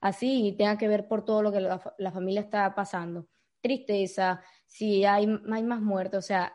así 0.00 0.48
y 0.48 0.52
tenga 0.52 0.76
que 0.76 0.88
ver 0.88 1.08
por 1.08 1.24
todo 1.24 1.42
lo 1.42 1.50
que 1.50 1.60
la, 1.60 2.12
familia 2.12 2.42
está 2.42 2.74
pasando. 2.74 3.28
Tristeza, 3.62 4.42
si 4.66 5.04
hay, 5.04 5.26
hay 5.50 5.62
más 5.64 5.80
muertos, 5.80 6.24
o 6.24 6.26
sea, 6.26 6.52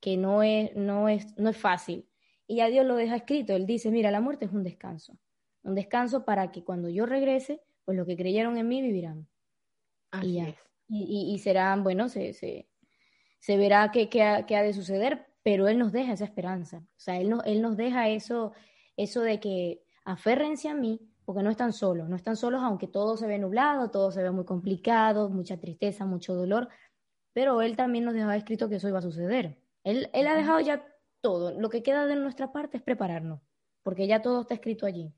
que 0.00 0.16
no 0.16 0.44
es, 0.44 0.74
no, 0.76 1.08
es, 1.08 1.36
no 1.36 1.50
es 1.50 1.56
fácil. 1.56 2.08
Y 2.46 2.60
a 2.60 2.68
Dios 2.68 2.86
lo 2.86 2.94
deja 2.94 3.16
escrito, 3.16 3.54
Él 3.54 3.66
dice, 3.66 3.90
mira, 3.90 4.12
la 4.12 4.20
muerte 4.20 4.44
es 4.44 4.52
un 4.52 4.62
descanso, 4.62 5.18
un 5.64 5.74
descanso 5.74 6.24
para 6.24 6.52
que 6.52 6.62
cuando 6.62 6.88
yo 6.88 7.06
regrese, 7.06 7.60
pues 7.84 7.98
los 7.98 8.06
que 8.06 8.16
creyeron 8.16 8.56
en 8.56 8.68
mí 8.68 8.82
vivirán. 8.82 9.28
Así 10.12 10.38
y, 10.38 10.40
es. 10.40 10.54
y, 10.88 11.34
y, 11.34 11.38
serán, 11.40 11.82
bueno, 11.82 12.08
se, 12.08 12.32
se, 12.32 12.68
se 13.40 13.56
verá 13.56 13.90
qué, 13.92 14.08
qué, 14.08 14.22
ha, 14.22 14.62
de 14.62 14.72
suceder, 14.72 15.26
pero 15.46 15.68
Él 15.68 15.78
nos 15.78 15.92
deja 15.92 16.12
esa 16.12 16.24
esperanza. 16.24 16.78
O 16.78 16.98
sea, 16.98 17.20
Él, 17.20 17.30
no, 17.30 17.40
él 17.44 17.62
nos 17.62 17.76
deja 17.76 18.08
eso, 18.08 18.52
eso 18.96 19.20
de 19.20 19.38
que 19.38 19.80
aférrense 20.04 20.68
a 20.68 20.74
mí, 20.74 21.00
porque 21.24 21.44
no 21.44 21.50
están 21.50 21.72
solos, 21.72 22.08
no 22.08 22.16
están 22.16 22.34
solos 22.34 22.64
aunque 22.64 22.88
todo 22.88 23.16
se 23.16 23.28
ve 23.28 23.38
nublado, 23.38 23.92
todo 23.92 24.10
se 24.10 24.24
ve 24.24 24.32
muy 24.32 24.44
complicado, 24.44 25.28
mucha 25.28 25.56
tristeza, 25.60 26.04
mucho 26.04 26.34
dolor, 26.34 26.68
pero 27.32 27.62
Él 27.62 27.76
también 27.76 28.04
nos 28.04 28.14
deja 28.14 28.34
escrito 28.34 28.68
que 28.68 28.74
eso 28.74 28.88
iba 28.88 28.98
a 28.98 29.02
suceder. 29.02 29.56
Él, 29.84 30.10
él 30.14 30.26
ha 30.26 30.34
dejado 30.34 30.58
ya 30.58 30.84
todo, 31.20 31.52
lo 31.56 31.68
que 31.70 31.84
queda 31.84 32.06
de 32.06 32.16
nuestra 32.16 32.50
parte 32.50 32.78
es 32.78 32.82
prepararnos. 32.82 33.40
porque 33.84 34.08
ya 34.08 34.22
todo 34.22 34.40
está 34.40 34.54
escrito 34.54 34.84
allí. 34.84 35.14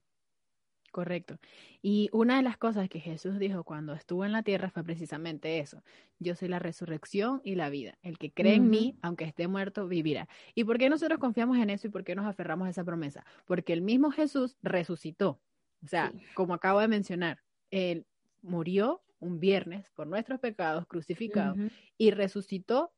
Correcto. 0.91 1.39
Y 1.83 2.09
una 2.13 2.39
de 2.39 2.43
las 2.43 2.57
cosas 2.57 2.89
que 2.89 3.01
Jesús 3.01 3.39
dijo 3.39 3.63
cuando 3.63 3.93
estuvo 3.93 4.25
en 4.25 4.33
la 4.33 4.43
tierra 4.43 4.71
fue 4.71 4.83
precisamente 4.83 5.59
eso. 5.59 5.83
Yo 6.19 6.35
soy 6.35 6.49
la 6.49 6.59
resurrección 6.59 7.41
y 7.45 7.55
la 7.55 7.69
vida. 7.71 7.99
El 8.03 8.19
que 8.19 8.33
cree 8.33 8.55
en 8.55 8.71
mí, 8.71 8.97
aunque 9.03 9.25
esté 9.25 9.49
muerto, 9.49 9.87
vivirá. 9.87 10.29
¿Y 10.55 10.65
por 10.65 10.79
qué 10.79 10.89
nosotros 10.89 11.19
confiamos 11.19 11.59
en 11.59 11.71
eso 11.71 11.87
y 11.87 11.91
por 11.91 12.05
qué 12.05 12.15
nos 12.15 12.27
aferramos 12.27 12.67
a 12.67 12.71
esa 12.71 12.85
promesa? 12.85 13.25
Porque 13.45 13.73
el 13.73 13.83
mismo 13.83 14.11
Jesús 14.11 14.57
resucitó. 14.63 15.41
O 15.85 15.87
sea, 15.87 16.13
como 16.35 16.55
acabo 16.55 16.81
de 16.81 16.89
mencionar, 16.89 17.43
él 17.71 18.07
murió 18.43 19.03
un 19.21 19.39
viernes 19.39 19.91
por 19.91 20.07
nuestros 20.07 20.41
pecados, 20.41 20.87
crucificado, 20.87 21.55
y 21.97 22.11
resucitó 22.13 22.93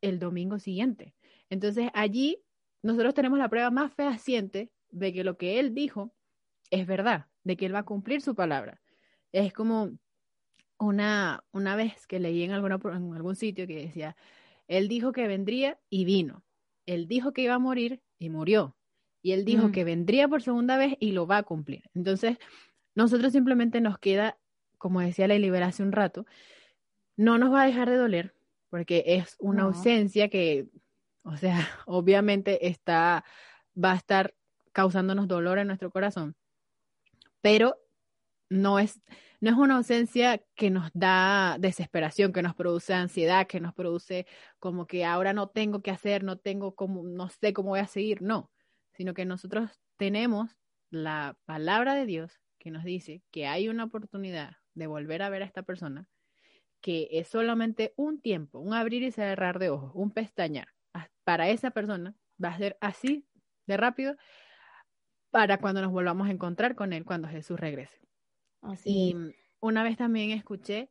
el 0.00 0.18
domingo 0.18 0.58
siguiente. 0.58 1.14
Entonces 1.50 1.90
allí 1.92 2.38
nosotros 2.82 3.14
tenemos 3.14 3.38
la 3.38 3.48
prueba 3.48 3.70
más 3.70 3.92
fehaciente 3.92 4.70
de 4.90 5.12
que 5.12 5.24
lo 5.24 5.36
que 5.36 5.60
él 5.60 5.74
dijo 5.74 6.14
es 6.70 6.86
verdad 6.86 7.26
de 7.44 7.56
que 7.56 7.66
Él 7.66 7.74
va 7.74 7.80
a 7.80 7.84
cumplir 7.84 8.22
su 8.22 8.34
palabra. 8.34 8.80
Es 9.32 9.52
como 9.52 9.92
una, 10.78 11.44
una 11.52 11.76
vez 11.76 12.06
que 12.06 12.20
leí 12.20 12.42
en, 12.42 12.52
alguna, 12.52 12.78
en 12.84 13.14
algún 13.14 13.36
sitio 13.36 13.66
que 13.66 13.76
decía, 13.76 14.16
Él 14.68 14.88
dijo 14.88 15.12
que 15.12 15.26
vendría 15.26 15.78
y 15.88 16.04
vino. 16.04 16.44
Él 16.86 17.06
dijo 17.06 17.32
que 17.32 17.42
iba 17.42 17.54
a 17.54 17.58
morir 17.58 18.02
y 18.18 18.30
murió. 18.30 18.76
Y 19.22 19.32
Él 19.32 19.44
dijo 19.44 19.68
mm. 19.68 19.72
que 19.72 19.84
vendría 19.84 20.28
por 20.28 20.42
segunda 20.42 20.76
vez 20.76 20.96
y 20.98 21.12
lo 21.12 21.26
va 21.26 21.38
a 21.38 21.42
cumplir. 21.44 21.84
Entonces, 21.94 22.38
nosotros 22.94 23.32
simplemente 23.32 23.80
nos 23.80 23.98
queda, 23.98 24.38
como 24.78 25.00
decía 25.00 25.28
la 25.28 25.38
libera 25.38 25.66
hace 25.66 25.82
un 25.82 25.92
rato, 25.92 26.26
no 27.16 27.38
nos 27.38 27.52
va 27.52 27.62
a 27.62 27.66
dejar 27.66 27.88
de 27.88 27.96
doler, 27.96 28.34
porque 28.68 29.04
es 29.06 29.36
una 29.38 29.62
ausencia 29.62 30.28
que, 30.28 30.66
o 31.22 31.36
sea, 31.36 31.56
obviamente 31.86 32.66
está, 32.66 33.24
va 33.82 33.92
a 33.92 33.96
estar 33.96 34.34
causándonos 34.72 35.28
dolor 35.28 35.58
en 35.58 35.68
nuestro 35.68 35.90
corazón 35.90 36.34
pero 37.42 37.76
no 38.48 38.78
es, 38.78 39.02
no 39.40 39.50
es 39.50 39.56
una 39.56 39.76
ausencia 39.76 40.42
que 40.54 40.70
nos 40.70 40.90
da 40.94 41.56
desesperación, 41.58 42.32
que 42.32 42.42
nos 42.42 42.54
produce 42.54 42.94
ansiedad, 42.94 43.46
que 43.46 43.60
nos 43.60 43.74
produce 43.74 44.26
como 44.58 44.86
que 44.86 45.04
ahora 45.04 45.32
no 45.32 45.48
tengo 45.48 45.82
que 45.82 45.90
hacer, 45.90 46.22
no 46.22 46.38
tengo 46.38 46.74
como, 46.74 47.02
no 47.02 47.28
sé 47.28 47.52
cómo 47.52 47.70
voy 47.70 47.80
a 47.80 47.86
seguir, 47.86 48.22
no, 48.22 48.50
sino 48.92 49.14
que 49.14 49.24
nosotros 49.24 49.70
tenemos 49.96 50.56
la 50.90 51.36
palabra 51.44 51.94
de 51.94 52.06
Dios 52.06 52.40
que 52.58 52.70
nos 52.70 52.84
dice 52.84 53.22
que 53.30 53.46
hay 53.46 53.68
una 53.68 53.84
oportunidad 53.84 54.56
de 54.74 54.86
volver 54.86 55.22
a 55.22 55.28
ver 55.28 55.42
a 55.42 55.46
esta 55.46 55.62
persona, 55.62 56.08
que 56.80 57.08
es 57.10 57.28
solamente 57.28 57.92
un 57.96 58.20
tiempo, 58.20 58.60
un 58.60 58.74
abrir 58.74 59.02
y 59.02 59.10
cerrar 59.10 59.58
de 59.58 59.70
ojos, 59.70 59.92
un 59.94 60.10
pestañar. 60.10 60.68
Para 61.24 61.48
esa 61.48 61.70
persona 61.70 62.14
va 62.42 62.50
a 62.50 62.58
ser 62.58 62.76
así 62.80 63.26
de 63.66 63.76
rápido 63.76 64.16
para 65.32 65.58
cuando 65.58 65.80
nos 65.80 65.90
volvamos 65.90 66.28
a 66.28 66.30
encontrar 66.30 66.76
con 66.76 66.92
Él 66.92 67.04
cuando 67.04 67.26
Jesús 67.26 67.58
regrese. 67.58 67.98
y 68.84 69.16
una 69.60 69.82
vez 69.82 69.96
también 69.96 70.30
escuché 70.30 70.90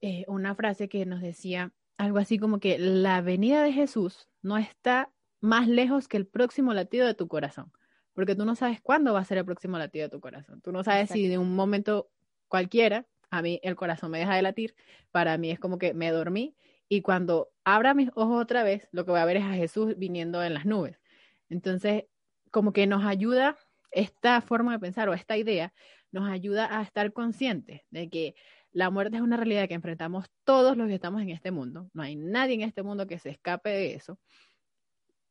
eh, 0.00 0.24
una 0.28 0.54
frase 0.54 0.88
que 0.88 1.04
nos 1.04 1.20
decía 1.20 1.72
algo 1.96 2.18
así 2.18 2.38
como 2.38 2.60
que 2.60 2.78
la 2.78 3.20
venida 3.20 3.62
de 3.64 3.72
Jesús 3.72 4.28
no 4.42 4.56
está 4.58 5.10
más 5.40 5.66
lejos 5.66 6.06
que 6.06 6.16
el 6.16 6.26
próximo 6.26 6.72
latido 6.72 7.06
de 7.06 7.14
tu 7.14 7.26
corazón, 7.26 7.72
porque 8.14 8.36
tú 8.36 8.44
no 8.44 8.54
sabes 8.54 8.80
cuándo 8.80 9.12
va 9.12 9.20
a 9.20 9.24
ser 9.24 9.38
el 9.38 9.44
próximo 9.44 9.76
latido 9.76 10.04
de 10.04 10.10
tu 10.10 10.20
corazón. 10.20 10.60
Tú 10.60 10.70
no 10.70 10.84
sabes 10.84 11.10
si 11.10 11.26
de 11.26 11.38
un 11.38 11.56
momento 11.56 12.08
cualquiera, 12.46 13.06
a 13.30 13.42
mí 13.42 13.58
el 13.64 13.74
corazón 13.74 14.12
me 14.12 14.20
deja 14.20 14.36
de 14.36 14.42
latir, 14.42 14.76
para 15.10 15.36
mí 15.36 15.50
es 15.50 15.58
como 15.58 15.78
que 15.78 15.94
me 15.94 16.12
dormí 16.12 16.54
y 16.88 17.02
cuando 17.02 17.50
abra 17.64 17.92
mis 17.92 18.10
ojos 18.14 18.40
otra 18.40 18.62
vez, 18.62 18.88
lo 18.92 19.04
que 19.04 19.10
voy 19.10 19.20
a 19.20 19.24
ver 19.24 19.38
es 19.38 19.44
a 19.44 19.54
Jesús 19.54 19.98
viniendo 19.98 20.44
en 20.44 20.54
las 20.54 20.64
nubes. 20.64 21.00
Entonces, 21.48 22.04
como 22.50 22.72
que 22.72 22.86
nos 22.86 23.04
ayuda 23.04 23.56
esta 23.90 24.40
forma 24.40 24.72
de 24.72 24.78
pensar 24.78 25.08
o 25.08 25.14
esta 25.14 25.36
idea, 25.36 25.72
nos 26.10 26.28
ayuda 26.28 26.78
a 26.78 26.82
estar 26.82 27.12
conscientes 27.12 27.82
de 27.90 28.08
que 28.08 28.34
la 28.72 28.90
muerte 28.90 29.16
es 29.16 29.22
una 29.22 29.36
realidad 29.36 29.68
que 29.68 29.74
enfrentamos 29.74 30.26
todos 30.44 30.76
los 30.76 30.88
que 30.88 30.94
estamos 30.94 31.22
en 31.22 31.30
este 31.30 31.50
mundo. 31.50 31.90
No 31.92 32.02
hay 32.02 32.16
nadie 32.16 32.54
en 32.54 32.62
este 32.62 32.82
mundo 32.82 33.06
que 33.06 33.18
se 33.18 33.30
escape 33.30 33.70
de 33.70 33.94
eso. 33.94 34.18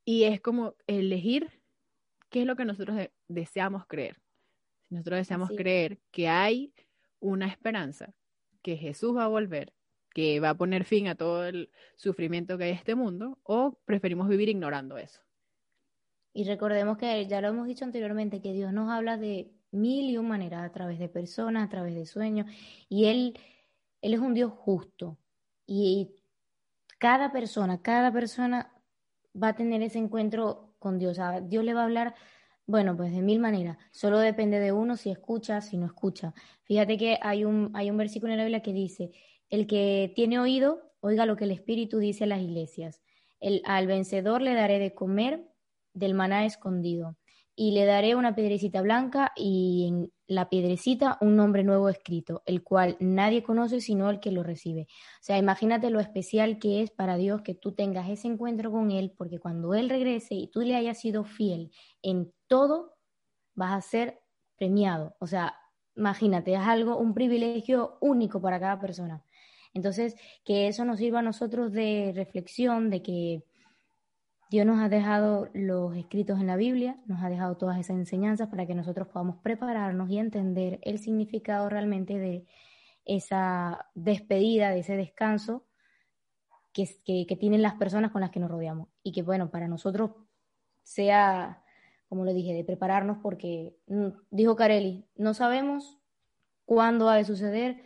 Y 0.05 0.23
es 0.23 0.41
como 0.41 0.75
elegir 0.87 1.61
qué 2.29 2.41
es 2.41 2.47
lo 2.47 2.55
que 2.55 2.65
nosotros 2.65 3.09
deseamos 3.27 3.85
creer. 3.85 4.17
Si 4.87 4.95
nosotros 4.95 5.19
deseamos 5.19 5.49
creer 5.49 5.99
que 6.11 6.29
hay 6.29 6.73
una 7.19 7.47
esperanza, 7.47 8.13
que 8.61 8.77
Jesús 8.77 9.15
va 9.15 9.25
a 9.25 9.29
volver, 9.29 9.73
que 10.13 10.39
va 10.39 10.51
a 10.51 10.57
poner 10.57 10.83
fin 10.83 11.07
a 11.07 11.15
todo 11.15 11.45
el 11.45 11.69
sufrimiento 11.95 12.57
que 12.57 12.65
hay 12.65 12.69
en 12.71 12.77
este 12.77 12.95
mundo, 12.95 13.39
o 13.43 13.77
preferimos 13.85 14.27
vivir 14.27 14.49
ignorando 14.49 14.97
eso. 14.97 15.21
Y 16.37 16.43
recordemos 16.43 16.99
que 16.99 17.25
ya 17.25 17.41
lo 17.41 17.47
hemos 17.47 17.65
dicho 17.65 17.83
anteriormente, 17.83 18.41
que 18.41 18.53
Dios 18.53 18.71
nos 18.71 18.91
habla 18.91 19.17
de 19.17 19.49
mil 19.71 20.07
y 20.07 20.17
un 20.17 20.27
maneras, 20.27 20.63
a 20.63 20.71
través 20.71 20.99
de 20.99 21.09
personas, 21.09 21.65
a 21.65 21.69
través 21.69 21.95
de 21.95 22.05
sueños, 22.05 22.45
y 22.89 23.05
Él, 23.05 23.39
Él 24.03 24.13
es 24.13 24.19
un 24.19 24.35
Dios 24.35 24.51
justo. 24.55 25.17
Y 25.65 26.11
cada 26.99 27.31
persona, 27.31 27.81
cada 27.81 28.11
persona 28.13 28.71
va 29.33 29.47
a 29.47 29.55
tener 29.55 29.81
ese 29.81 29.97
encuentro 29.97 30.75
con 30.77 30.99
Dios. 30.99 31.17
Dios 31.45 31.63
le 31.65 31.73
va 31.73 31.81
a 31.81 31.85
hablar, 31.85 32.13
bueno, 32.67 32.95
pues 32.95 33.11
de 33.13 33.23
mil 33.23 33.39
maneras. 33.39 33.79
Solo 33.89 34.19
depende 34.19 34.59
de 34.59 34.71
uno 34.71 34.95
si 34.95 35.09
escucha, 35.09 35.59
si 35.61 35.75
no 35.75 35.87
escucha. 35.87 36.35
Fíjate 36.65 36.99
que 36.99 37.17
hay 37.19 37.45
un, 37.45 37.71
hay 37.73 37.89
un 37.89 37.97
versículo 37.97 38.33
en 38.33 38.37
la 38.37 38.43
Biblia 38.43 38.61
que 38.61 38.73
dice, 38.73 39.09
el 39.49 39.65
que 39.65 40.13
tiene 40.15 40.37
oído, 40.37 40.91
oiga 40.99 41.25
lo 41.25 41.35
que 41.35 41.45
el 41.45 41.51
Espíritu 41.51 41.97
dice 41.97 42.25
a 42.25 42.27
las 42.27 42.41
iglesias. 42.41 43.01
El, 43.39 43.63
al 43.65 43.87
vencedor 43.87 44.43
le 44.43 44.53
daré 44.53 44.77
de 44.77 44.93
comer 44.93 45.56
del 45.97 46.13
maná 46.13 46.45
escondido. 46.45 47.17
Y 47.55 47.71
le 47.71 47.85
daré 47.85 48.15
una 48.15 48.35
piedrecita 48.35 48.81
blanca 48.81 49.31
y 49.35 49.87
en 49.87 50.11
la 50.27 50.47
piedrecita 50.47 51.17
un 51.21 51.35
nombre 51.35 51.63
nuevo 51.63 51.89
escrito, 51.89 52.43
el 52.45 52.61
cual 52.63 52.97
nadie 52.99 53.41
conoce 53.41 53.81
sino 53.81 54.11
el 54.11 54.19
que 54.19 54.31
lo 54.31 54.43
recibe. 54.43 54.83
O 54.83 55.23
sea, 55.23 55.39
imagínate 55.39 55.89
lo 55.89 55.99
especial 55.99 56.59
que 56.59 56.83
es 56.83 56.91
para 56.91 57.17
Dios 57.17 57.41
que 57.41 57.55
tú 57.55 57.71
tengas 57.71 58.09
ese 58.09 58.27
encuentro 58.27 58.71
con 58.71 58.91
Él, 58.91 59.11
porque 59.17 59.39
cuando 59.39 59.73
Él 59.73 59.89
regrese 59.89 60.35
y 60.35 60.47
tú 60.47 60.61
le 60.61 60.75
hayas 60.75 60.99
sido 60.99 61.23
fiel 61.23 61.71
en 62.03 62.31
todo, 62.47 62.93
vas 63.55 63.73
a 63.73 63.81
ser 63.81 64.21
premiado. 64.55 65.15
O 65.19 65.25
sea, 65.25 65.55
imagínate, 65.95 66.53
es 66.53 66.59
algo, 66.59 66.97
un 66.97 67.15
privilegio 67.15 67.97
único 68.01 68.39
para 68.39 68.59
cada 68.59 68.79
persona. 68.79 69.23
Entonces, 69.73 70.15
que 70.43 70.67
eso 70.67 70.85
nos 70.85 70.99
sirva 70.99 71.19
a 71.19 71.23
nosotros 71.23 71.71
de 71.71 72.11
reflexión, 72.15 72.89
de 72.89 73.01
que 73.01 73.43
Dios 74.49 74.65
nos 74.65 74.79
ha 74.79 74.87
dejado 74.87 75.49
los 75.53 75.95
escritos 75.97 76.39
en 76.39 76.47
la 76.47 76.55
Biblia, 76.55 76.97
nos 77.05 77.21
ha 77.21 77.29
dejado 77.29 77.57
todas 77.57 77.77
esas 77.79 77.97
enseñanzas 77.97 78.47
para 78.47 78.65
que 78.65 78.75
nosotros 78.75 79.07
podamos 79.07 79.37
prepararnos 79.43 80.09
y 80.09 80.19
entender 80.19 80.79
el 80.83 80.99
significado 80.99 81.67
realmente 81.69 82.17
de 82.17 82.45
esa 83.03 83.87
despedida, 83.93 84.69
de 84.69 84.79
ese 84.79 84.95
descanso 84.95 85.65
que, 86.71 87.25
que, 87.25 87.35
tienen 87.35 87.61
las 87.61 87.73
personas 87.73 88.11
con 88.11 88.21
las 88.21 88.29
que 88.29 88.39
nos 88.39 88.51
rodeamos. 88.51 88.87
Y 89.03 89.11
que, 89.11 89.23
bueno, 89.23 89.49
para 89.49 89.67
nosotros 89.67 90.11
sea, 90.83 91.63
como 92.07 92.23
lo 92.23 92.33
dije, 92.33 92.53
de 92.53 92.63
prepararnos 92.63 93.17
porque, 93.21 93.75
mm, 93.87 94.07
dijo 94.29 94.55
Carelli, 94.55 95.05
no 95.15 95.33
sabemos 95.33 95.97
cuándo 96.65 97.09
ha 97.09 97.15
de 97.15 97.25
suceder, 97.25 97.81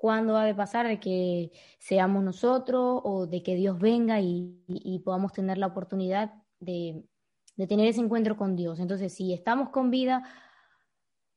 cuándo 0.00 0.38
ha 0.38 0.46
de 0.46 0.54
pasar 0.54 0.88
de 0.88 0.98
que 0.98 1.52
seamos 1.78 2.24
nosotros 2.24 3.02
o 3.04 3.26
de 3.26 3.42
que 3.42 3.54
Dios 3.54 3.78
venga 3.78 4.18
y, 4.18 5.02
podamos 5.04 5.34
tener 5.34 5.58
la 5.58 5.66
oportunidad 5.66 6.32
de, 6.58 7.04
tener 7.68 7.86
ese 7.86 8.00
encuentro 8.00 8.34
con 8.34 8.56
Dios. 8.56 8.80
Entonces, 8.80 9.12
si 9.12 9.34
estamos 9.34 9.68
con 9.68 9.90
vida, 9.90 10.24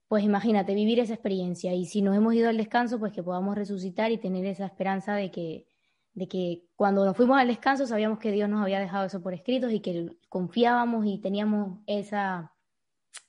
pues 0.08 0.24
imagínate 0.24 0.76
vivir 0.76 1.02
esa 1.02 1.14
experiencia 1.14 1.74
y 1.74 1.86
si 1.86 2.02
nos 2.02 2.16
hemos 2.16 2.34
ido 2.36 2.48
al 2.48 2.56
descanso, 2.56 3.00
pues 3.00 3.12
que 3.12 3.22
podamos 3.22 3.58
resucitar 3.58 4.14
y 4.14 4.18
tener 4.18 4.46
esa 4.46 4.66
esperanza 4.66 5.14
de 5.16 5.30
que, 5.30 5.68
de 6.14 6.30
que 6.30 6.64
cuando 6.78 7.04
nos 7.04 7.18
fuimos 7.18 7.38
al 7.38 7.50
descanso 7.50 7.86
sabíamos 7.86 8.18
que 8.18 8.32
Dios 8.32 8.48
nos 8.48 8.62
había 8.62 8.80
dejado 8.80 9.06
eso 9.06 9.22
por 9.22 9.34
escrito 9.34 9.70
y 9.70 9.82
que 9.82 10.16
confiábamos 10.30 11.06
y 11.06 11.18
teníamos 11.18 11.80
esa, 11.86 12.54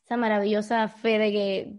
esa 0.04 0.16
maravillosa 0.16 0.86
fe 0.86 1.18
de 1.18 1.32
que 1.32 1.76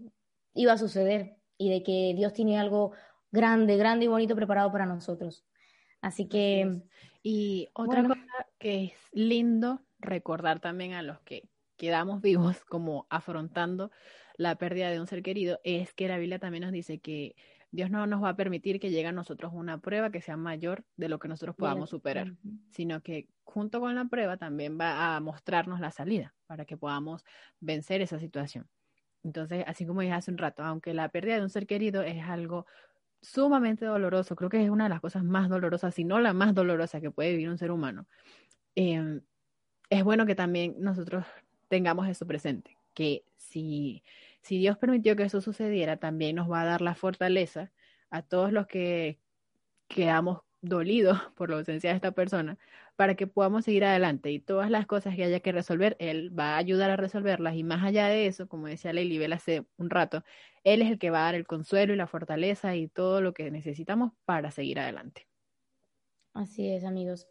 iba 0.52 0.74
a 0.74 0.78
suceder 0.78 1.38
y 1.56 1.70
de 1.70 1.82
que 1.82 2.12
Dios 2.14 2.34
tiene 2.34 2.58
algo 2.58 2.92
grande, 3.30 3.76
grande 3.76 4.04
y 4.04 4.08
bonito 4.08 4.36
preparado 4.36 4.70
para 4.72 4.86
nosotros. 4.86 5.44
Así 6.00 6.28
que... 6.28 6.82
Y 7.28 7.68
otra 7.72 8.04
cosa 8.04 8.46
que 8.56 8.84
es 8.84 8.92
lindo 9.10 9.82
recordar 9.98 10.60
también 10.60 10.92
a 10.92 11.02
los 11.02 11.18
que 11.22 11.48
quedamos 11.76 12.22
vivos 12.22 12.64
como 12.64 13.08
afrontando 13.10 13.90
la 14.36 14.54
pérdida 14.54 14.90
de 14.90 15.00
un 15.00 15.08
ser 15.08 15.24
querido 15.24 15.58
es 15.64 15.92
que 15.92 16.06
la 16.06 16.18
Biblia 16.18 16.38
también 16.38 16.62
nos 16.62 16.72
dice 16.72 17.00
que 17.00 17.34
Dios 17.72 17.90
no 17.90 18.06
nos 18.06 18.22
va 18.22 18.28
a 18.28 18.36
permitir 18.36 18.78
que 18.78 18.90
llegue 18.90 19.08
a 19.08 19.12
nosotros 19.12 19.52
una 19.54 19.80
prueba 19.80 20.10
que 20.10 20.20
sea 20.20 20.36
mayor 20.36 20.84
de 20.96 21.08
lo 21.08 21.18
que 21.18 21.26
nosotros 21.26 21.56
podamos 21.56 21.90
superar, 21.90 22.32
sino 22.70 23.02
que 23.02 23.28
junto 23.42 23.80
con 23.80 23.94
la 23.96 24.04
prueba 24.04 24.36
también 24.36 24.78
va 24.80 25.16
a 25.16 25.20
mostrarnos 25.20 25.80
la 25.80 25.90
salida 25.90 26.34
para 26.46 26.64
que 26.64 26.76
podamos 26.76 27.24
vencer 27.58 28.02
esa 28.02 28.20
situación. 28.20 28.68
Entonces, 29.24 29.64
así 29.66 29.84
como 29.84 30.02
dije 30.02 30.12
hace 30.12 30.30
un 30.30 30.38
rato, 30.38 30.62
aunque 30.62 30.94
la 30.94 31.08
pérdida 31.08 31.36
de 31.36 31.42
un 31.42 31.50
ser 31.50 31.66
querido 31.66 32.02
es 32.02 32.22
algo 32.22 32.66
sumamente 33.26 33.84
doloroso, 33.84 34.36
creo 34.36 34.48
que 34.48 34.62
es 34.62 34.70
una 34.70 34.84
de 34.84 34.90
las 34.90 35.00
cosas 35.00 35.24
más 35.24 35.48
dolorosas, 35.48 35.94
si 35.94 36.04
no 36.04 36.20
la 36.20 36.32
más 36.32 36.54
dolorosa 36.54 37.00
que 37.00 37.10
puede 37.10 37.32
vivir 37.32 37.48
un 37.48 37.58
ser 37.58 37.72
humano, 37.72 38.06
em, 38.76 39.22
es 39.90 40.04
bueno 40.04 40.26
que 40.26 40.34
también 40.36 40.76
nosotros 40.78 41.24
tengamos 41.68 42.08
eso 42.08 42.26
presente, 42.26 42.78
que 42.94 43.24
si, 43.36 44.04
si 44.42 44.58
Dios 44.58 44.78
permitió 44.78 45.16
que 45.16 45.24
eso 45.24 45.40
sucediera, 45.40 45.96
también 45.96 46.36
nos 46.36 46.50
va 46.50 46.62
a 46.62 46.66
dar 46.66 46.82
la 46.82 46.94
fortaleza 46.94 47.72
a 48.10 48.22
todos 48.22 48.52
los 48.52 48.66
que 48.68 49.18
quedamos 49.88 50.40
dolidos 50.68 51.18
por 51.36 51.50
la 51.50 51.56
ausencia 51.56 51.90
de 51.90 51.96
esta 51.96 52.12
persona, 52.12 52.58
para 52.96 53.14
que 53.14 53.26
podamos 53.26 53.64
seguir 53.64 53.84
adelante 53.84 54.30
y 54.30 54.38
todas 54.38 54.70
las 54.70 54.86
cosas 54.86 55.16
que 55.16 55.24
haya 55.24 55.40
que 55.40 55.52
resolver, 55.52 55.96
Él 55.98 56.36
va 56.38 56.54
a 56.54 56.56
ayudar 56.58 56.90
a 56.90 56.96
resolverlas 56.96 57.54
y 57.56 57.62
más 57.62 57.84
allá 57.84 58.08
de 58.08 58.26
eso, 58.26 58.48
como 58.48 58.66
decía 58.66 58.92
Bell 58.92 59.32
hace 59.32 59.64
un 59.76 59.90
rato, 59.90 60.24
Él 60.64 60.82
es 60.82 60.90
el 60.90 60.98
que 60.98 61.10
va 61.10 61.20
a 61.20 61.24
dar 61.24 61.34
el 61.34 61.46
consuelo 61.46 61.92
y 61.92 61.96
la 61.96 62.06
fortaleza 62.06 62.74
y 62.76 62.88
todo 62.88 63.20
lo 63.20 63.34
que 63.34 63.50
necesitamos 63.50 64.12
para 64.24 64.50
seguir 64.50 64.80
adelante. 64.80 65.26
Así 66.32 66.68
es, 66.68 66.84
amigos. 66.84 67.26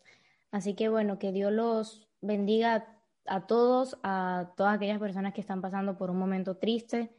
Así 0.51 0.73
que 0.73 0.89
bueno, 0.89 1.19
que 1.19 1.31
Dios 1.31 1.51
los 1.51 2.07
bendiga 2.21 2.87
a 3.27 3.47
todos, 3.47 3.97
a 4.03 4.53
todas 4.55 4.75
aquellas 4.75 4.99
personas 4.99 5.33
que 5.33 5.41
están 5.41 5.61
pasando 5.61 5.97
por 5.97 6.09
un 6.09 6.17
momento 6.17 6.57
triste, 6.57 7.11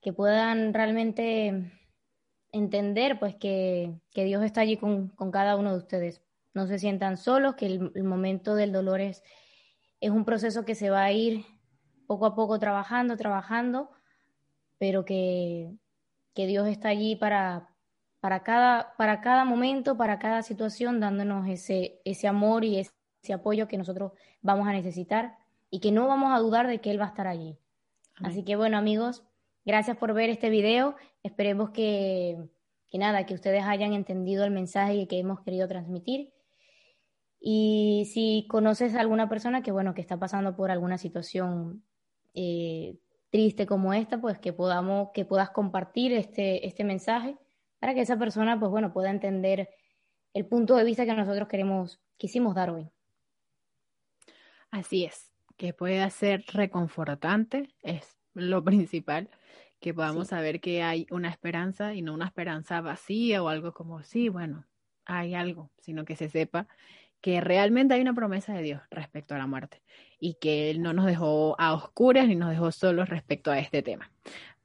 que 0.00 0.12
puedan 0.12 0.72
realmente 0.72 1.72
entender 2.52 3.18
pues 3.18 3.34
que, 3.36 3.94
Dios 4.14 4.44
está 4.44 4.62
allí 4.62 4.76
con, 4.76 5.08
cada 5.32 5.56
uno 5.56 5.72
de 5.72 5.78
ustedes. 5.78 6.22
No 6.54 6.66
se 6.66 6.78
sientan 6.78 7.16
solos, 7.16 7.54
que 7.54 7.66
el, 7.66 8.04
momento 8.04 8.54
del 8.54 8.72
dolor 8.72 9.00
es, 9.00 9.22
es 10.00 10.10
un 10.10 10.24
proceso 10.24 10.64
que 10.64 10.74
se 10.74 10.90
va 10.90 11.04
a 11.04 11.12
ir 11.12 11.44
poco 12.06 12.26
a 12.26 12.34
poco 12.34 12.58
trabajando, 12.58 13.16
trabajando, 13.16 13.90
pero 14.78 15.04
que, 15.04 15.72
que 16.34 16.46
Dios 16.46 16.66
está 16.68 16.88
allí 16.88 17.16
para, 17.16 17.70
para, 18.20 18.42
cada, 18.42 18.94
para 18.96 19.20
cada 19.20 19.44
momento, 19.44 19.96
para 19.96 20.18
cada 20.18 20.42
situación, 20.42 21.00
dándonos 21.00 21.48
ese, 21.48 22.00
ese 22.04 22.28
amor 22.28 22.64
y 22.64 22.78
ese, 22.78 22.92
apoyo 23.34 23.68
que 23.68 23.76
nosotros 23.76 24.12
vamos 24.40 24.66
a 24.66 24.72
necesitar 24.72 25.36
y 25.70 25.80
que 25.80 25.92
no 25.92 26.08
vamos 26.08 26.32
a 26.32 26.38
dudar 26.38 26.66
de 26.66 26.80
que 26.80 26.90
Él 26.90 27.00
va 27.00 27.04
a 27.04 27.08
estar 27.08 27.26
allí. 27.26 27.58
Así 28.22 28.44
que 28.44 28.56
bueno 28.56 28.78
amigos, 28.78 29.22
Gracias 29.64 29.96
por 29.96 30.14
ver 30.14 30.30
este 30.30 30.50
video. 30.50 30.96
Esperemos 31.22 31.70
que, 31.70 32.38
nada, 32.92 33.26
que 33.26 33.34
ustedes 33.34 33.64
hayan 33.64 33.92
entendido 33.92 34.44
el 34.44 34.50
mensaje 34.50 35.06
que 35.06 35.18
hemos 35.18 35.40
querido 35.42 35.68
transmitir. 35.68 36.32
Y 37.40 38.10
si 38.12 38.46
conoces 38.48 38.94
a 38.94 39.00
alguna 39.00 39.28
persona 39.28 39.62
que, 39.62 39.72
bueno, 39.72 39.94
que 39.94 40.00
está 40.00 40.18
pasando 40.18 40.56
por 40.56 40.70
alguna 40.70 40.98
situación 40.98 41.84
eh, 42.34 42.98
triste 43.30 43.66
como 43.66 43.92
esta, 43.92 44.20
pues 44.20 44.38
que 44.38 44.52
podamos, 44.52 45.10
que 45.12 45.24
puedas 45.24 45.50
compartir 45.50 46.12
este, 46.12 46.66
este 46.66 46.84
mensaje 46.84 47.36
para 47.78 47.94
que 47.94 48.02
esa 48.02 48.18
persona, 48.18 48.58
pues 48.58 48.70
bueno, 48.70 48.92
pueda 48.92 49.10
entender 49.10 49.70
el 50.34 50.46
punto 50.46 50.76
de 50.76 50.84
vista 50.84 51.04
que 51.04 51.14
nosotros 51.14 51.48
queremos, 51.48 52.00
quisimos 52.16 52.54
dar 52.54 52.70
hoy. 52.70 52.90
Así 54.70 55.04
es, 55.04 55.32
que 55.56 55.72
pueda 55.72 56.08
ser 56.10 56.44
reconfortante, 56.52 57.74
es 57.82 58.19
lo 58.34 58.62
principal, 58.64 59.30
que 59.80 59.94
podamos 59.94 60.28
saber 60.28 60.60
que 60.60 60.82
hay 60.82 61.06
una 61.10 61.30
esperanza 61.30 61.94
y 61.94 62.02
no 62.02 62.14
una 62.14 62.26
esperanza 62.26 62.80
vacía 62.80 63.42
o 63.42 63.48
algo 63.48 63.72
como, 63.72 64.02
sí, 64.02 64.28
bueno, 64.28 64.66
hay 65.06 65.34
algo, 65.34 65.70
sino 65.80 66.04
que 66.04 66.16
se 66.16 66.28
sepa 66.28 66.68
que 67.20 67.40
realmente 67.40 67.94
hay 67.94 68.00
una 68.00 68.14
promesa 68.14 68.54
de 68.54 68.62
Dios 68.62 68.82
respecto 68.90 69.34
a 69.34 69.38
la 69.38 69.46
muerte 69.46 69.82
y 70.18 70.34
que 70.34 70.70
Él 70.70 70.82
no 70.82 70.92
nos 70.92 71.06
dejó 71.06 71.54
a 71.58 71.74
oscuras 71.74 72.28
ni 72.28 72.34
nos 72.34 72.50
dejó 72.50 72.72
solos 72.72 73.08
respecto 73.08 73.50
a 73.50 73.58
este 73.58 73.82
tema. 73.82 74.10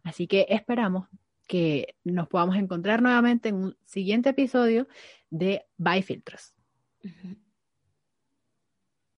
Así 0.03 0.27
que 0.27 0.45
esperamos 0.49 1.07
que 1.47 1.95
nos 2.03 2.27
podamos 2.27 2.55
encontrar 2.55 3.01
nuevamente 3.01 3.49
en 3.49 3.55
un 3.55 3.77
siguiente 3.85 4.29
episodio 4.29 4.87
de 5.29 5.65
By 5.77 6.01
Filtros. 6.01 6.53